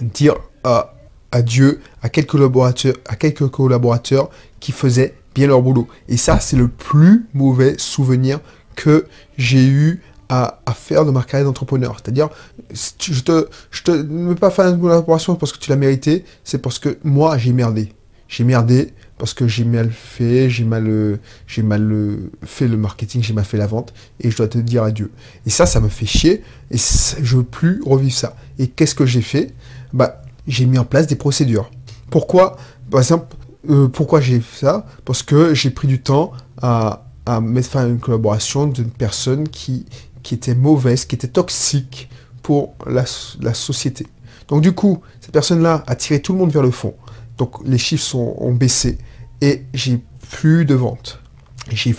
dire 0.00 0.34
à, 0.64 0.94
adieu 1.30 1.80
à 2.02 2.08
quelques 2.08 2.30
collaborateurs, 2.30 2.94
à 3.08 3.16
quelques 3.16 3.48
collaborateurs 3.48 4.30
qui 4.60 4.72
faisaient 4.72 5.14
bien 5.34 5.46
leur 5.46 5.62
boulot. 5.62 5.88
Et 6.08 6.16
ça, 6.16 6.40
c'est 6.40 6.56
le 6.56 6.68
plus 6.68 7.26
mauvais 7.34 7.74
souvenir 7.78 8.40
que 8.76 9.06
j'ai 9.38 9.66
eu 9.66 10.00
à, 10.28 10.58
faire 10.74 11.04
de 11.04 11.10
ma 11.10 11.22
carrière 11.22 11.46
d'entrepreneur. 11.46 11.96
C'est-à-dire, 12.02 12.30
je 12.70 13.20
te, 13.20 13.48
je 13.70 13.82
te 13.82 13.90
ne 13.90 14.28
veux 14.28 14.34
pas 14.34 14.50
faire 14.50 14.68
une 14.68 14.80
collaboration 14.80 15.34
parce 15.34 15.52
que 15.52 15.58
tu 15.58 15.68
l'as 15.68 15.76
mérité, 15.76 16.24
c'est 16.42 16.58
parce 16.58 16.78
que 16.78 16.96
moi, 17.04 17.36
j'ai 17.36 17.52
merdé. 17.52 17.92
J'ai 18.32 18.44
merdé, 18.44 18.94
parce 19.18 19.34
que 19.34 19.46
j'ai 19.46 19.64
mal 19.64 19.90
fait, 19.90 20.48
j'ai 20.48 20.64
mal, 20.64 21.18
j'ai 21.46 21.62
mal 21.62 22.16
fait 22.42 22.66
le 22.66 22.78
marketing, 22.78 23.22
j'ai 23.22 23.34
mal 23.34 23.44
fait 23.44 23.58
la 23.58 23.66
vente, 23.66 23.92
et 24.20 24.30
je 24.30 24.36
dois 24.38 24.48
te 24.48 24.56
dire 24.56 24.84
adieu. 24.84 25.10
Et 25.44 25.50
ça, 25.50 25.66
ça 25.66 25.80
me 25.80 25.88
fait 25.88 26.06
chier, 26.06 26.42
et 26.70 26.78
je 26.78 27.36
veux 27.36 27.42
plus 27.42 27.82
revivre 27.84 28.14
ça. 28.14 28.34
Et 28.58 28.68
qu'est-ce 28.68 28.94
que 28.94 29.04
j'ai 29.04 29.20
fait? 29.20 29.52
Bah, 29.92 30.22
j'ai 30.46 30.64
mis 30.64 30.78
en 30.78 30.86
place 30.86 31.06
des 31.06 31.14
procédures. 31.14 31.70
Pourquoi? 32.08 32.56
Par 32.90 33.00
exemple, 33.00 33.36
euh, 33.68 33.88
pourquoi 33.88 34.22
j'ai 34.22 34.40
fait 34.40 34.64
ça? 34.64 34.86
Parce 35.04 35.22
que 35.22 35.52
j'ai 35.52 35.68
pris 35.68 35.86
du 35.86 36.00
temps 36.00 36.32
à, 36.62 37.04
mettre 37.42 37.68
fin 37.68 37.84
à 37.84 37.86
une 37.86 38.00
collaboration 38.00 38.66
d'une 38.66 38.88
personne 38.88 39.46
qui, 39.46 39.84
qui 40.22 40.32
était 40.32 40.54
mauvaise, 40.54 41.04
qui 41.04 41.16
était 41.16 41.28
toxique 41.28 42.08
pour 42.42 42.76
la 42.86 43.04
société. 43.52 44.06
Donc 44.48 44.62
du 44.62 44.72
coup, 44.72 45.02
cette 45.20 45.32
personne-là 45.32 45.84
a 45.86 45.94
tiré 45.96 46.22
tout 46.22 46.32
le 46.32 46.38
monde 46.38 46.50
vers 46.50 46.62
le 46.62 46.70
fond. 46.70 46.94
Donc 47.38 47.56
les 47.64 47.78
chiffres 47.78 48.04
sont, 48.04 48.34
ont 48.38 48.52
baissé 48.52 48.98
et 49.40 49.62
j'ai 49.74 50.00
plus 50.30 50.64
de 50.64 50.74
ventes. 50.74 51.22
J'ai 51.70 51.94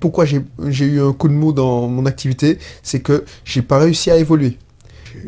pourquoi 0.00 0.24
j'ai 0.24 0.84
eu 0.84 1.00
un 1.00 1.12
coup 1.12 1.28
de 1.28 1.34
mou 1.34 1.52
dans 1.52 1.88
mon 1.88 2.04
activité 2.06 2.58
C'est 2.82 3.00
que 3.00 3.24
j'ai 3.44 3.62
pas 3.62 3.78
réussi 3.78 4.10
à 4.10 4.16
évoluer. 4.16 4.58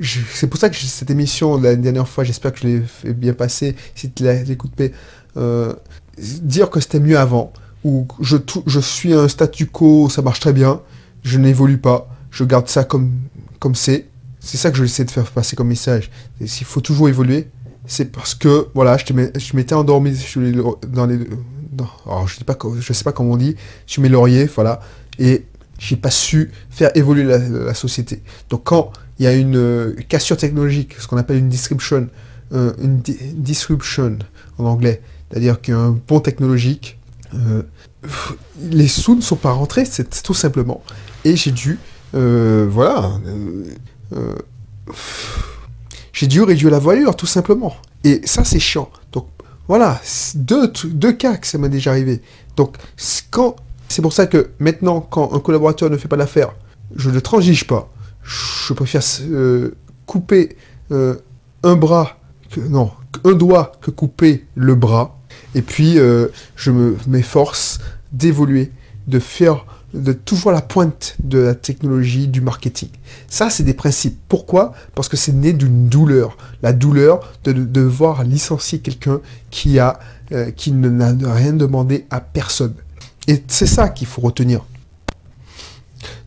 C'est 0.03 0.49
pour 0.49 0.59
ça 0.59 0.69
que 0.69 0.77
cette 0.77 1.11
émission, 1.11 1.61
la 1.61 1.77
dernière 1.77 2.09
fois, 2.09 2.25
j'espère 2.25 2.53
que 2.53 2.61
je 2.61 2.67
l'ai 2.67 2.81
fait 2.81 3.13
bien 3.13 3.33
passer, 3.33 3.77
si 3.95 4.11
tu 4.11 4.25
l'as 4.25 4.49
écouté, 4.51 4.93
euh, 5.37 5.73
dire 6.19 6.71
que 6.71 6.81
c'était 6.81 6.99
mieux 6.99 7.17
avant, 7.17 7.53
ou 7.85 8.07
je, 8.21 8.81
suis 8.81 9.15
un 9.15 9.29
statu 9.29 9.67
quo, 9.67 10.09
ça 10.09 10.23
marche 10.23 10.41
très 10.41 10.53
bien, 10.53 10.81
je 11.23 11.39
n'évolue 11.39 11.79
pas, 11.79 12.09
je 12.33 12.43
garde 12.43 12.69
ça 12.69 12.83
comme 12.83 13.13
comme 13.61 13.75
c'est. 13.75 14.07
C'est 14.41 14.59
ça 14.59 14.71
que 14.71 14.77
je 14.77 14.85
essaie 14.85 15.05
de 15.05 15.11
faire 15.11 15.25
passer 15.31 15.57
comme 15.57 15.69
message. 15.69 16.11
S'il 16.45 16.67
faut 16.67 16.81
toujours 16.81 17.09
évoluer, 17.09 17.49
c'est 17.87 18.13
parce 18.13 18.35
que, 18.35 18.69
voilà, 18.75 18.97
je, 18.97 19.05
je 19.07 19.57
m'étais 19.57 19.75
endormi 19.75 20.17
dans 20.89 21.07
les 21.07 21.19
alors 22.07 22.27
je 22.27 22.37
sais 22.37 22.45
pas, 22.45 22.57
sais 22.81 23.05
pas 23.05 23.13
comment 23.13 23.33
on 23.33 23.37
dit, 23.37 23.57
sur 23.87 24.03
mes 24.03 24.09
lauriers, 24.09 24.47
voilà, 24.47 24.81
et 25.19 25.45
j'ai 25.79 25.97
pas 25.97 26.11
su 26.11 26.51
faire 26.71 26.91
évoluer 26.95 27.25
la, 27.25 27.75
société. 27.75 28.23
Donc 28.51 28.65
quand 28.65 28.93
il 29.19 29.25
y 29.25 29.27
a 29.27 29.35
une 29.35 29.57
euh, 29.57 29.95
cassure 30.09 30.37
technologique, 30.37 30.95
ce 30.99 31.07
qu'on 31.07 31.17
appelle 31.17 31.39
une 31.39 31.49
disruption, 31.49 32.09
euh, 32.53 32.73
une 32.81 33.01
disruption 33.01 34.19
en 34.59 34.65
anglais, 34.65 35.03
c'est-à-dire 35.31 35.61
qu'il 35.61 35.75
y 35.75 35.77
a 35.77 35.81
un 35.81 35.93
pont 35.93 36.21
technologique, 36.21 36.99
euh, 37.35 37.63
les 38.71 38.89
sous 38.89 39.17
ne 39.17 39.21
sont 39.21 39.37
pas 39.37 39.53
rentrés, 39.53 39.85
c'est 39.85 40.23
tout 40.23 40.35
simplement. 40.35 40.83
Et 41.25 41.37
j'ai 41.37 41.51
dû, 41.51 41.79
voilà, 42.13 43.19
j'ai 46.17 46.27
dû 46.27 46.43
réduire 46.43 46.71
la 46.71 46.79
voilure, 46.79 47.15
tout 47.15 47.27
simplement. 47.27 47.77
Et 48.03 48.23
ça, 48.25 48.43
c'est 48.43 48.59
chiant. 48.59 48.89
Donc, 49.13 49.27
voilà, 49.69 50.01
deux, 50.35 50.73
deux 50.87 51.13
cas 51.13 51.37
que 51.37 51.47
ça 51.47 51.59
m'est 51.59 51.69
déjà 51.69 51.91
arrivé. 51.91 52.23
Donc, 52.57 52.77
quand, 53.31 53.57
c'est 53.89 54.01
pour 54.01 54.15
ça 54.15 54.27
que 54.27 54.49
maintenant, 54.59 55.03
quand 55.03 55.35
un 55.35 55.41
collaborateur 55.41 55.91
ne 55.91 55.99
fait 55.99 56.09
pas 56.09 56.17
l'affaire, 56.17 56.55
je 56.95 57.11
ne 57.11 57.21
transige 57.21 57.67
pas. 57.67 57.93
Je 58.23 58.73
préfère 58.73 59.03
euh, 59.25 59.77
couper 60.07 60.57
euh, 60.91 61.17
un 61.63 61.77
bras, 61.77 62.19
que, 62.51 62.61
non, 62.61 62.93
un 63.25 63.33
doigt 63.33 63.73
que 63.83 63.91
couper 63.91 64.47
le 64.55 64.75
bras. 64.75 65.21
Et 65.55 65.61
puis, 65.61 65.99
euh, 65.99 66.29
je 66.57 66.71
me 66.71 66.97
m'efforce 67.07 67.79
d'évoluer, 68.13 68.73
de 69.07 69.19
faire 69.19 69.67
de 69.97 70.13
toujours 70.13 70.53
la 70.53 70.61
pointe 70.61 71.17
de 71.23 71.39
la 71.39 71.55
technologie, 71.55 72.29
du 72.29 72.41
marketing. 72.41 72.89
Ça, 73.29 73.51
c'est 73.51 73.63
des 73.63 73.75
principes. 73.75 74.19
Pourquoi? 74.29 74.73
Parce 74.95 75.09
que 75.09 75.17
c'est 75.17 75.33
né 75.33 75.53
d'une 75.53 75.89
douleur. 75.89 76.37
La 76.63 76.73
douleur 76.73 77.33
de, 77.45 77.53
devoir 77.53 78.25
licencier 78.25 78.79
quelqu'un 78.81 79.21
qui, 79.51 79.79
a, 79.79 79.99
euh, 80.33 80.51
qui 80.51 80.73
n'a 80.73 81.15
rien 81.33 81.53
demandé 81.53 82.07
à 82.11 82.21
personne. 82.21 82.75
Et 83.29 83.43
c'est 83.49 83.67
ça 83.67 83.89
qu'il 83.89 84.07
faut 84.07 84.21
retenir. 84.21 84.65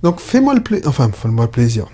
Donc, 0.03 0.19
fais-moi 0.19 0.53
le 0.55 0.61
plaisir. 0.61 0.87
Enfin, 0.87 1.09
fais-moi 1.11 1.45
le 1.45 1.51
plaisir. 1.51 1.87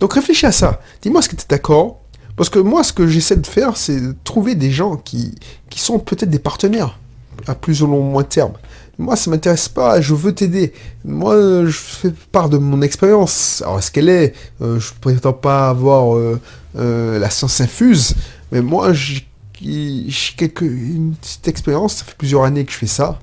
Donc, 0.00 0.12
réfléchis 0.14 0.46
à 0.46 0.52
ça. 0.52 0.80
Dis-moi 1.02 1.22
ce 1.22 1.28
que 1.28 1.36
tu 1.36 1.42
es 1.42 1.48
d'accord? 1.48 2.00
Parce 2.36 2.50
que 2.50 2.58
moi, 2.58 2.82
ce 2.82 2.92
que 2.92 3.06
j'essaie 3.06 3.36
de 3.36 3.46
faire, 3.46 3.76
c'est 3.76 4.00
trouver 4.24 4.54
des 4.54 4.70
gens 4.70 4.96
qui, 4.96 5.34
qui 5.70 5.80
sont 5.80 5.98
peut-être 5.98 6.30
des 6.30 6.38
partenaires 6.38 6.98
à 7.46 7.54
plus 7.54 7.82
ou 7.82 7.86
moins 7.86 8.22
terme. 8.22 8.54
Moi, 8.98 9.16
ça 9.16 9.30
m'intéresse 9.30 9.68
pas, 9.68 10.00
je 10.00 10.14
veux 10.14 10.32
t'aider. 10.32 10.72
Moi, 11.04 11.64
je 11.66 11.72
fais 11.72 12.12
part 12.30 12.48
de 12.48 12.58
mon 12.58 12.80
expérience. 12.82 13.62
Alors, 13.64 13.82
ce 13.82 13.90
qu'elle 13.90 14.08
est, 14.08 14.34
euh, 14.62 14.78
je 14.78 14.92
prétends 15.00 15.32
pas 15.32 15.68
avoir 15.68 16.16
euh, 16.16 16.40
euh, 16.76 17.18
la 17.18 17.30
science 17.30 17.60
infuse, 17.60 18.14
mais 18.52 18.60
moi, 18.60 18.92
j'ai 18.92 19.26
une 19.60 21.14
petite 21.20 21.48
expérience, 21.48 21.96
ça 21.96 22.04
fait 22.04 22.16
plusieurs 22.16 22.44
années 22.44 22.64
que 22.64 22.72
je 22.72 22.76
fais 22.76 22.86
ça. 22.86 23.18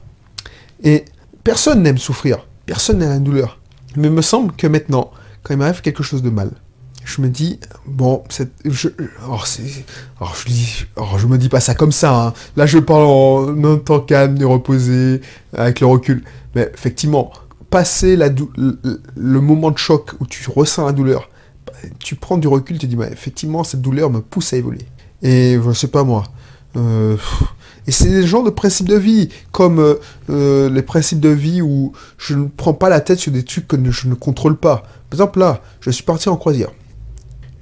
Et 0.83 1.05
personne 1.43 1.83
n'aime 1.83 1.97
souffrir, 1.97 2.45
personne 2.65 2.99
n'aime 2.99 3.09
la 3.09 3.19
douleur. 3.19 3.59
Mais 3.95 4.07
il 4.07 4.13
me 4.13 4.21
semble 4.21 4.53
que 4.53 4.67
maintenant, 4.67 5.11
quand 5.43 5.53
il 5.53 5.57
m'arrive 5.57 5.81
quelque 5.81 6.03
chose 6.03 6.21
de 6.21 6.29
mal, 6.29 6.51
je 7.03 7.21
me 7.21 7.29
dis, 7.29 7.59
bon, 7.85 8.23
je, 8.65 8.89
alors 9.23 9.45
je, 9.45 9.61
dis, 10.47 10.85
je 11.17 11.27
me 11.27 11.37
dis 11.37 11.49
pas 11.49 11.59
ça 11.59 11.73
comme 11.73 11.91
ça. 11.91 12.27
Hein. 12.27 12.33
Là, 12.55 12.65
je 12.65 12.77
parle 12.77 13.03
en 13.03 13.63
un 13.63 13.77
temps 13.77 13.99
calme 13.99 14.37
et 14.39 14.43
reposé, 14.43 15.21
avec 15.53 15.79
le 15.79 15.87
recul. 15.87 16.23
Mais 16.55 16.69
effectivement, 16.73 17.31
passer 17.69 18.15
le, 18.17 19.41
moment 19.41 19.71
de 19.71 19.77
choc 19.77 20.11
où 20.19 20.25
tu 20.25 20.49
ressens 20.49 20.85
la 20.85 20.91
douleur, 20.91 21.29
bah, 21.65 21.73
tu 21.99 22.15
prends 22.15 22.37
du 22.37 22.47
recul, 22.47 22.77
tu 22.77 22.87
dis, 22.87 22.95
bah, 22.95 23.09
effectivement, 23.11 23.63
cette 23.63 23.81
douleur 23.81 24.09
me 24.09 24.21
pousse 24.21 24.53
à 24.53 24.57
évoluer. 24.57 24.85
Et 25.21 25.59
je 25.63 25.71
sais 25.73 25.87
pas 25.87 26.03
moi. 26.03 26.23
Euh, 26.77 27.17
et 27.87 27.91
c'est 27.91 28.09
des 28.09 28.27
genres 28.27 28.43
de 28.43 28.51
principes 28.51 28.87
de 28.87 28.95
vie, 28.95 29.29
comme 29.51 29.79
euh, 29.79 29.95
euh, 30.29 30.69
les 30.69 30.83
principes 30.83 31.19
de 31.19 31.29
vie 31.29 31.61
où 31.61 31.93
je 32.17 32.35
ne 32.35 32.45
prends 32.45 32.73
pas 32.73 32.89
la 32.89 33.01
tête 33.01 33.19
sur 33.19 33.31
des 33.31 33.43
trucs 33.43 33.67
que 33.67 33.77
je 33.91 34.07
ne 34.07 34.13
contrôle 34.13 34.55
pas. 34.55 34.83
Par 35.09 35.19
exemple, 35.19 35.39
là, 35.39 35.61
je 35.81 35.89
suis 35.89 36.03
parti 36.03 36.29
en 36.29 36.37
croisière 36.37 36.71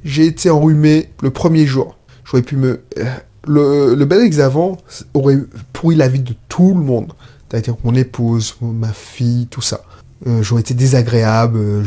j'ai 0.03 0.25
été 0.25 0.50
enrhumé 0.50 1.10
le 1.22 1.29
premier 1.32 1.65
jour. 1.65 1.96
J'aurais 2.25 2.44
pu 2.44 2.56
me... 2.56 2.82
Euh, 2.98 3.06
le, 3.48 3.96
le 3.96 4.41
avant 4.41 4.77
aurait 5.13 5.39
pourri 5.74 5.96
la 5.96 6.08
vie 6.08 6.20
de 6.20 6.34
tout 6.50 6.74
le 6.75 6.82
monde. 6.82 7.13
C'est-à-dire 7.50 7.75
mon 7.84 7.96
épouse, 7.96 8.56
ma 8.62 8.94
fille, 8.94 9.48
tout 9.48 9.62
ça. 9.62 9.82
Euh, 10.27 10.44
j'aurais 10.44 10.62
été 10.62 10.74
désagréable, 10.74 11.58
euh, 11.58 11.84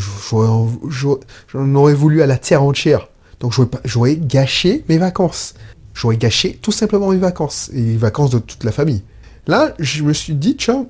j'en 1.50 1.74
aurais 1.74 1.94
voulu 1.94 2.22
à 2.22 2.26
la 2.26 2.38
terre 2.38 2.62
entière. 2.62 3.08
Donc 3.40 3.52
j'aurais 3.84 4.16
gâché 4.16 4.84
mes 4.88 4.98
vacances. 4.98 5.54
J'aurais 5.94 6.16
gâché 6.16 6.58
tout 6.62 6.72
simplement 6.72 7.10
mes 7.10 7.18
vacances. 7.18 7.70
Et 7.74 7.80
les 7.80 7.96
vacances 7.96 8.30
de 8.30 8.38
toute 8.38 8.64
la 8.64 8.72
famille. 8.72 9.02
Là, 9.46 9.74
je 9.78 10.02
me 10.02 10.12
suis 10.12 10.34
dit, 10.34 10.56
tiens, 10.56 10.86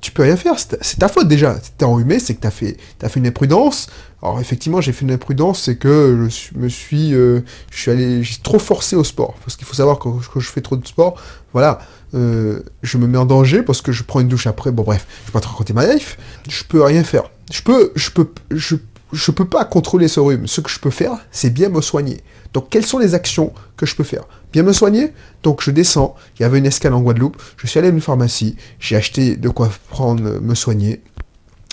tu 0.00 0.12
peux 0.12 0.22
rien 0.22 0.36
faire. 0.36 0.54
C'est 0.58 0.98
ta, 0.98 1.08
faute 1.08 1.28
déjà. 1.28 1.56
T'es 1.76 1.84
enrhumé, 1.84 2.18
c'est 2.18 2.34
que 2.34 2.40
t'as 2.40 2.50
fait, 2.50 2.76
as 3.02 3.08
fait 3.08 3.20
une 3.20 3.26
imprudence. 3.26 3.88
Alors 4.22 4.40
effectivement, 4.40 4.80
j'ai 4.80 4.92
fait 4.92 5.04
une 5.04 5.12
imprudence, 5.12 5.62
c'est 5.62 5.76
que 5.76 6.28
je 6.28 6.58
me 6.58 6.68
suis, 6.68 7.14
euh, 7.14 7.40
je 7.70 7.80
suis 7.80 7.90
allé, 7.90 8.22
j'ai 8.22 8.38
trop 8.42 8.58
forcé 8.58 8.96
au 8.96 9.04
sport. 9.04 9.34
Parce 9.44 9.56
qu'il 9.56 9.66
faut 9.66 9.74
savoir 9.74 9.98
que 9.98 10.08
quand 10.08 10.40
je 10.40 10.48
fais 10.48 10.60
trop 10.60 10.76
de 10.76 10.86
sport, 10.86 11.20
voilà, 11.52 11.78
euh, 12.14 12.60
je 12.82 12.98
me 12.98 13.06
mets 13.06 13.18
en 13.18 13.26
danger 13.26 13.62
parce 13.62 13.80
que 13.80 13.92
je 13.92 14.02
prends 14.02 14.20
une 14.20 14.28
douche 14.28 14.46
après. 14.46 14.70
Bon 14.70 14.82
bref, 14.82 15.06
je 15.22 15.26
vais 15.28 15.32
pas 15.32 15.40
te 15.40 15.48
raconter 15.48 15.72
ma 15.72 15.86
life. 15.86 16.18
Je 16.48 16.64
peux 16.64 16.82
rien 16.82 17.04
faire. 17.04 17.30
Je 17.52 17.62
peux, 17.62 17.92
je 17.94 18.10
peux, 18.10 18.28
je, 18.50 18.76
je 19.12 19.30
peux 19.30 19.44
pas 19.44 19.64
contrôler 19.64 20.08
ce 20.08 20.20
rhume. 20.20 20.46
Ce 20.46 20.60
que 20.60 20.70
je 20.70 20.78
peux 20.78 20.90
faire, 20.90 21.12
c'est 21.30 21.50
bien 21.50 21.68
me 21.68 21.80
soigner. 21.80 22.20
Donc 22.52 22.70
quelles 22.70 22.86
sont 22.86 22.98
les 22.98 23.14
actions 23.14 23.52
que 23.76 23.86
je 23.86 23.94
peux 23.94 24.04
faire? 24.04 24.24
Bien 24.52 24.62
me 24.62 24.72
soigner? 24.72 25.12
Donc 25.42 25.62
je 25.62 25.70
descends, 25.70 26.14
il 26.38 26.42
y 26.42 26.44
avait 26.44 26.58
une 26.58 26.66
escale 26.66 26.94
en 26.94 27.00
Guadeloupe, 27.00 27.40
je 27.56 27.66
suis 27.66 27.78
allé 27.78 27.88
à 27.88 27.90
une 27.90 28.00
pharmacie, 28.00 28.56
j'ai 28.78 28.96
acheté 28.96 29.36
de 29.36 29.48
quoi 29.48 29.70
prendre, 29.90 30.40
me 30.40 30.54
soigner, 30.54 31.02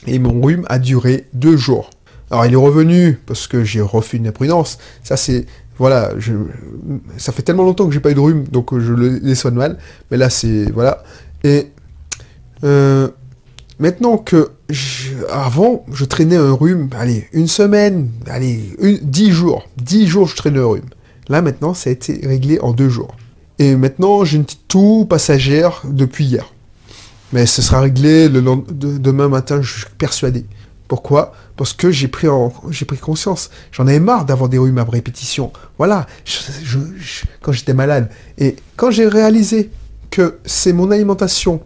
et 0.08 0.20
mon 0.20 0.42
rhume 0.42 0.65
a 0.70 0.77
duré 0.80 1.27
deux 1.34 1.58
jours. 1.58 1.89
Alors 2.30 2.46
il 2.46 2.54
est 2.54 2.58
revenu 2.58 3.20
parce 3.25 3.48
que 3.48 3.63
j'ai 3.63 3.82
refait 3.82 4.18
une 4.18 4.27
imprudence. 4.27 4.77
Ça 5.04 5.15
c'est 5.15 5.46
voilà, 5.77 6.12
ça 7.18 7.32
fait 7.32 7.42
tellement 7.42 7.63
longtemps 7.63 7.86
que 7.86 7.94
j'ai 7.94 8.00
pas 8.00 8.12
eu 8.12 8.15
de 8.15 8.20
rhume, 8.20 8.46
donc 8.46 8.77
je 8.77 8.94
le, 8.94 9.20
les 9.22 9.36
soigne 9.36 9.56
mal. 9.56 9.77
Mais 10.10 10.18
là 10.18 10.30
c'est 10.30 10.72
voilà. 10.72 11.04
Et 11.44 11.72
euh, 12.63 13.10
maintenant 13.79 14.17
que 14.17 14.51
avant 15.29 15.86
je 15.91 16.05
traînais 16.05 16.36
un 16.36 16.53
rhume, 16.53 16.89
allez 16.98 17.27
une 17.34 17.48
semaine, 17.48 18.10
allez 18.27 18.75
dix 19.01 19.32
jours, 19.32 19.67
dix 19.77 20.08
jours 20.08 20.27
je 20.27 20.36
traînais 20.36 20.60
un 20.60 20.65
rhume. 20.65 20.89
Là 21.27 21.41
maintenant 21.41 21.74
ça 21.74 21.89
a 21.89 21.94
été 21.94 22.22
réglé 22.25 22.60
en 22.60 22.74
deux 22.74 22.89
jours. 22.89 23.15
Et 23.60 23.75
maintenant 23.75 24.24
j'ai 24.24 24.38
une 24.38 24.46
petite 24.46 24.67
toux 24.67 25.05
passagère 25.10 25.82
depuis 25.86 26.25
hier. 26.25 26.51
Mais 27.34 27.46
ce 27.46 27.62
sera 27.62 27.82
réglé 27.82 28.29
le 28.29 28.41
demain 28.70 29.27
matin, 29.27 29.62
je 29.62 29.79
suis 29.79 29.86
persuadé. 29.98 30.46
Pourquoi? 30.88 31.34
Parce 31.58 31.74
que 31.74 31.89
j'ai 31.89 32.08
pris, 32.08 32.27
j'ai 32.70 32.86
pris 32.86 32.98
conscience. 32.98 33.50
J'en 33.72 33.88
avais 33.88 34.00
marre 34.00 34.25
d'avoir 34.25 34.50
des 34.50 34.60
rhumes 34.60 34.77
à 34.77 34.84
répétition. 34.84 35.51
Voilà, 35.79 36.05
quand 37.41 37.51
j'étais 37.51 37.74
malade. 37.74 38.10
Et 38.38 38.55
quand 38.75 38.91
j'ai 38.91 39.08
réalisé 39.08 39.72
que 40.12 40.38
c'est 40.46 40.74
mon 40.74 40.91
alimentation 40.91 41.62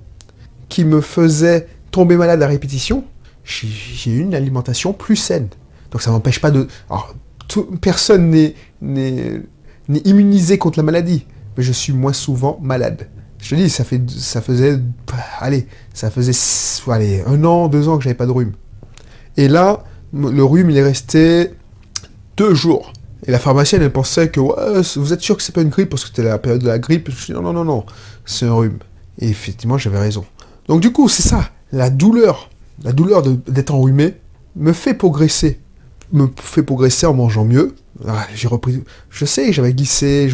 qui 0.70 0.86
me 0.86 1.02
faisait 1.02 1.68
tomber 2.00 2.16
malade 2.16 2.42
à 2.42 2.48
répétition, 2.48 3.04
j'ai 3.44 4.12
une 4.12 4.34
alimentation 4.34 4.94
plus 4.94 5.18
saine. 5.18 5.50
Donc 5.92 6.02
ça 6.02 6.12
m'empêche 6.12 6.40
pas 6.40 6.50
de... 6.50 6.66
Alors, 6.90 7.14
personne 7.82 8.30
n'est 8.82 9.44
immunisé 10.06 10.58
contre 10.58 10.80
la 10.80 10.84
maladie, 10.84 11.26
mais 11.58 11.64
je 11.64 11.74
suis 11.74 11.92
moins 11.92 12.14
souvent 12.14 12.58
malade. 12.62 13.10
Je 13.42 13.50
te 13.50 13.56
dis, 13.56 13.70
ça, 13.70 13.84
fait, 13.84 14.02
ça 14.10 14.42
faisait... 14.42 14.80
Allez, 15.40 15.68
ça 15.94 16.10
faisait 16.10 16.32
allez, 16.90 17.22
un 17.28 17.44
an, 17.44 17.68
deux 17.68 17.90
ans 17.90 17.98
que 17.98 18.04
j'avais 18.06 18.16
pas 18.16 18.26
de 18.26 18.32
rhume. 18.32 18.54
Et 19.36 19.50
là, 19.50 19.84
le 20.14 20.44
rhume, 20.44 20.70
il 20.70 20.78
est 20.78 20.84
resté 20.84 21.52
deux 22.38 22.54
jours. 22.54 22.94
Et 23.28 23.32
la 23.32 23.40
pharmacienne, 23.40 23.82
elle 23.82 23.92
pensait 23.92 24.30
que, 24.30 24.40
vous 24.40 25.14
êtes 25.14 25.22
sûr 25.22 25.36
que 25.36 25.44
c'est 25.44 25.54
pas 25.54 25.64
une 25.64 25.70
grippe 25.70 25.90
parce 25.90 26.04
que 26.04 26.10
c'était 26.10 26.24
la 26.24 26.38
période 26.38 26.62
de 26.62 26.68
la 26.68 26.80
grippe? 26.80 27.10
Je 27.12 27.26
dis, 27.26 27.34
non, 27.34 27.42
non, 27.42 27.52
non, 27.52 27.66
non, 27.66 27.86
c'est 28.26 28.46
un 28.46 28.54
rhume. 28.54 28.80
Et 29.18 29.28
effectivement, 29.28 29.78
j'avais 29.78 30.00
raison. 30.00 30.24
Donc 30.70 30.80
du 30.80 30.94
coup, 30.94 31.10
c'est 31.10 31.24
ça, 31.28 31.50
la 31.72 31.90
douleur, 31.90 32.50
la 32.84 32.92
douleur 32.92 33.22
d'être 33.22 33.74
enrhumé 33.74 34.16
me 34.56 34.74
fait 34.74 34.94
progresser. 34.94 35.60
Me 36.12 36.28
fait 36.36 36.64
progresser 36.64 37.06
en 37.06 37.14
mangeant 37.14 37.46
mieux. 37.46 37.76
Ah, 38.08 38.26
j'ai 38.34 38.48
repris, 38.48 38.82
je 39.10 39.26
sais, 39.26 39.52
j'avais 39.52 39.74
glissé, 39.74 40.30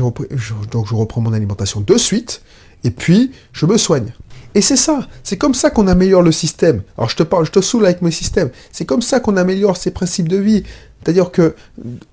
donc 0.71 0.87
je 0.87 0.93
reprends 0.93 1.21
mon 1.21 1.33
alimentation 1.33 1.81
de 1.81 1.97
suite. 1.97 2.41
Et 2.83 2.91
puis, 2.91 3.31
je 3.51 3.65
me 3.65 3.77
soigne. 3.77 4.13
Et 4.53 4.61
c'est 4.61 4.77
ça, 4.77 5.05
c'est 5.21 5.35
comme 5.35 5.53
ça 5.53 5.69
qu'on 5.69 5.87
améliore 5.87 6.21
le 6.21 6.31
système. 6.31 6.81
Alors 6.97 7.09
je 7.09 7.17
te 7.17 7.23
parle, 7.23 7.45
je 7.45 7.51
te 7.51 7.59
saoule 7.59 7.85
avec 7.85 8.01
mes 8.01 8.11
systèmes. 8.11 8.51
C'est 8.71 8.85
comme 8.85 9.01
ça 9.01 9.19
qu'on 9.19 9.35
améliore 9.35 9.75
ses 9.75 9.91
principes 9.91 10.29
de 10.29 10.37
vie. 10.37 10.63
C'est-à-dire 11.03 11.29
que 11.29 11.55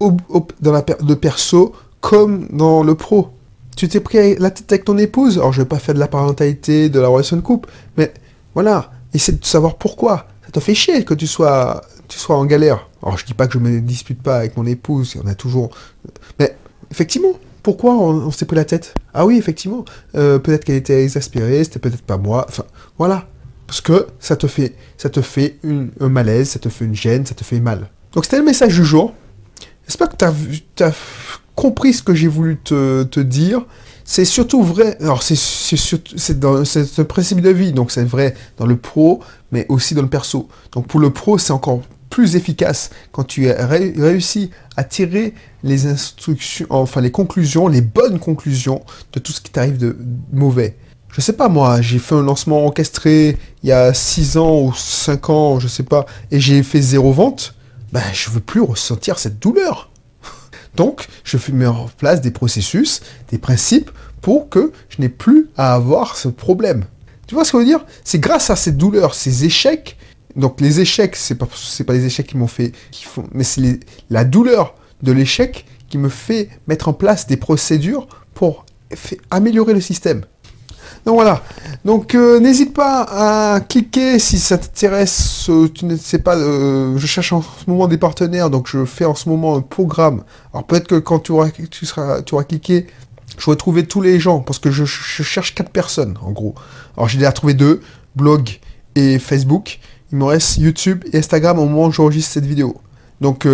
dans 0.00 0.72
la 0.72 0.82
de 0.82 1.14
perso 1.14 1.72
comme 2.00 2.48
dans 2.50 2.82
le 2.82 2.96
pro, 2.96 3.30
tu 3.76 3.88
t'es 3.88 4.00
pris 4.00 4.34
la 4.36 4.50
tête 4.50 4.72
avec 4.72 4.84
ton 4.84 4.98
épouse. 4.98 5.38
Alors 5.38 5.52
je 5.52 5.62
vais 5.62 5.68
pas 5.68 5.78
faire 5.78 5.94
de 5.94 6.00
la 6.00 6.08
parentalité, 6.08 6.88
de 6.88 6.98
la 6.98 7.06
relation 7.06 7.36
de 7.36 7.42
couple, 7.42 7.68
mais 7.96 8.12
voilà, 8.54 8.90
essaie 9.14 9.32
de 9.32 9.44
savoir 9.44 9.76
pourquoi. 9.76 10.26
Ça 10.44 10.50
te 10.52 10.60
fait 10.60 10.74
chier 10.74 11.04
que 11.04 11.14
tu 11.14 11.26
sois, 11.26 11.82
tu 12.08 12.18
sois 12.18 12.36
en 12.36 12.44
galère. 12.44 12.88
Alors 13.02 13.18
je 13.18 13.24
dis 13.24 13.34
pas 13.34 13.46
que 13.46 13.54
je 13.54 13.58
me 13.58 13.80
dispute 13.80 14.22
pas 14.22 14.36
avec 14.36 14.56
mon 14.56 14.66
épouse, 14.66 15.12
il 15.14 15.20
y 15.20 15.24
en 15.24 15.28
a 15.28 15.34
toujours. 15.34 15.70
Mais 16.38 16.56
effectivement, 16.90 17.38
pourquoi 17.62 17.94
on, 17.94 18.30
s'est 18.30 18.44
pris 18.44 18.56
la 18.56 18.64
tête? 18.64 18.94
Ah 19.14 19.24
oui, 19.24 19.38
effectivement, 19.38 19.84
euh, 20.16 20.38
peut-être 20.38 20.64
qu'elle 20.64 20.76
était 20.76 21.02
exaspérée, 21.04 21.62
c'était 21.64 21.78
peut-être 21.78 22.02
pas 22.02 22.16
moi. 22.16 22.46
Enfin, 22.48 22.64
voilà. 22.98 23.28
Parce 23.66 23.80
que 23.80 24.08
ça 24.18 24.36
te 24.36 24.46
fait, 24.46 24.74
ça 24.98 25.08
te 25.08 25.22
fait 25.22 25.58
un 25.64 26.08
malaise, 26.08 26.50
ça 26.50 26.58
te 26.58 26.68
fait 26.68 26.84
une 26.84 26.94
gêne, 26.94 27.24
ça 27.24 27.34
te 27.34 27.44
fait 27.44 27.60
mal. 27.60 27.88
Donc 28.12 28.24
c'était 28.24 28.38
le 28.38 28.44
message 28.44 28.74
du 28.74 28.84
jour. 28.84 29.14
J'espère 29.86 30.10
que 30.10 30.16
tu 30.16 30.82
as, 30.82 30.92
compris 31.54 31.92
ce 31.92 32.02
que 32.02 32.14
j'ai 32.14 32.28
voulu 32.28 32.58
te, 32.58 33.20
dire. 33.20 33.64
C'est 34.04 34.24
surtout 34.24 34.62
vrai, 34.62 34.96
alors 35.00 35.22
c'est 35.22 35.36
c'est 35.36 36.98
un 36.98 37.04
principe 37.04 37.40
de 37.40 37.50
vie, 37.50 37.72
donc 37.72 37.92
c'est 37.92 38.04
vrai 38.04 38.34
dans 38.58 38.66
le 38.66 38.76
pro, 38.76 39.20
mais 39.52 39.64
aussi 39.68 39.94
dans 39.94 40.02
le 40.02 40.08
perso. 40.08 40.48
Donc 40.72 40.86
pour 40.88 40.98
le 41.00 41.10
pro, 41.10 41.38
c'est 41.38 41.52
encore 41.52 41.80
plus 42.10 42.36
efficace 42.36 42.90
quand 43.12 43.24
tu 43.24 43.48
as 43.48 43.66
réussi 43.66 44.50
à 44.76 44.84
tirer 44.84 45.34
les 45.62 45.86
instructions, 45.86 46.66
enfin 46.68 47.00
les 47.00 47.10
conclusions, 47.10 47.68
les 47.68 47.80
bonnes 47.80 48.18
conclusions 48.18 48.82
de 49.12 49.20
tout 49.20 49.32
ce 49.32 49.40
qui 49.40 49.50
t'arrive 49.50 49.78
de 49.78 49.96
mauvais. 50.32 50.76
Je 51.12 51.20
sais 51.20 51.34
pas 51.34 51.48
moi, 51.48 51.80
j'ai 51.80 51.98
fait 51.98 52.14
un 52.14 52.22
lancement 52.22 52.64
orchestré 52.64 53.38
il 53.62 53.68
y 53.68 53.72
a 53.72 53.94
6 53.94 54.36
ans 54.36 54.62
ou 54.62 54.74
5 54.74 55.30
ans, 55.30 55.60
je 55.60 55.68
sais 55.68 55.82
pas, 55.82 56.06
et 56.30 56.40
j'ai 56.40 56.62
fait 56.62 56.80
zéro 56.80 57.12
vente, 57.12 57.54
ben 57.92 58.02
je 58.12 58.30
veux 58.30 58.40
plus 58.40 58.62
ressentir 58.62 59.18
cette 59.18 59.38
douleur. 59.38 59.91
Donc, 60.76 61.08
je 61.24 61.36
mets 61.52 61.66
en 61.66 61.88
place 61.98 62.20
des 62.20 62.30
processus, 62.30 63.00
des 63.30 63.38
principes 63.38 63.90
pour 64.20 64.48
que 64.48 64.72
je 64.88 65.00
n'ai 65.00 65.08
plus 65.08 65.48
à 65.56 65.74
avoir 65.74 66.16
ce 66.16 66.28
problème. 66.28 66.84
Tu 67.26 67.34
vois 67.34 67.44
ce 67.44 67.52
que 67.52 67.58
je 67.58 67.62
veux 67.62 67.68
dire? 67.68 67.84
C'est 68.04 68.18
grâce 68.18 68.50
à 68.50 68.56
cette 68.56 68.76
douleur, 68.76 69.14
ces 69.14 69.44
échecs, 69.44 69.96
donc 70.36 70.60
les 70.60 70.80
échecs, 70.80 71.16
c'est 71.16 71.34
pas 71.34 71.46
pas 71.86 71.92
les 71.92 72.06
échecs 72.06 72.26
qui 72.26 72.36
m'ont 72.36 72.46
fait, 72.46 72.72
mais 73.32 73.44
c'est 73.44 73.80
la 74.10 74.24
douleur 74.24 74.74
de 75.02 75.12
l'échec 75.12 75.66
qui 75.88 75.98
me 75.98 76.08
fait 76.08 76.48
mettre 76.68 76.88
en 76.88 76.94
place 76.94 77.26
des 77.26 77.36
procédures 77.36 78.06
pour 78.34 78.64
améliorer 79.30 79.74
le 79.74 79.80
système. 79.80 80.22
Donc 81.04 81.14
voilà. 81.16 81.42
Donc 81.84 82.14
euh, 82.14 82.38
n'hésite 82.38 82.74
pas 82.74 83.02
à 83.02 83.60
cliquer 83.60 84.18
si 84.18 84.38
ça 84.38 84.58
t'intéresse. 84.58 85.48
Euh, 85.48 85.68
tu 85.68 85.84
ne 85.84 85.96
sais 85.96 86.18
pas. 86.18 86.36
Euh, 86.36 86.96
je 86.96 87.06
cherche 87.06 87.32
en 87.32 87.42
ce 87.42 87.68
moment 87.68 87.88
des 87.88 87.98
partenaires, 87.98 88.50
donc 88.50 88.68
je 88.68 88.84
fais 88.84 89.04
en 89.04 89.14
ce 89.14 89.28
moment 89.28 89.56
un 89.56 89.60
programme. 89.60 90.22
Alors 90.52 90.64
peut-être 90.64 90.86
que 90.86 90.96
quand 90.96 91.18
tu 91.20 91.32
auras, 91.32 91.50
tu 91.50 92.34
auras 92.34 92.44
cliqué, 92.44 92.86
je 93.38 93.50
vais 93.50 93.56
trouver 93.56 93.86
tous 93.86 94.00
les 94.00 94.20
gens 94.20 94.40
parce 94.40 94.58
que 94.58 94.70
je, 94.70 94.84
je 94.84 95.22
cherche 95.22 95.54
quatre 95.54 95.70
personnes 95.70 96.16
en 96.22 96.30
gros. 96.30 96.54
Alors 96.96 97.08
j'ai 97.08 97.18
déjà 97.18 97.32
trouvé 97.32 97.54
deux, 97.54 97.80
blog 98.14 98.60
et 98.94 99.18
Facebook. 99.18 99.80
Il 100.12 100.18
me 100.18 100.24
reste 100.24 100.58
YouTube 100.58 101.04
et 101.12 101.18
Instagram 101.18 101.58
au 101.58 101.64
moment 101.64 101.86
où 101.86 101.92
j'enregistre 101.92 102.32
cette 102.32 102.44
vidéo. 102.46 102.76
Donc, 103.22 103.46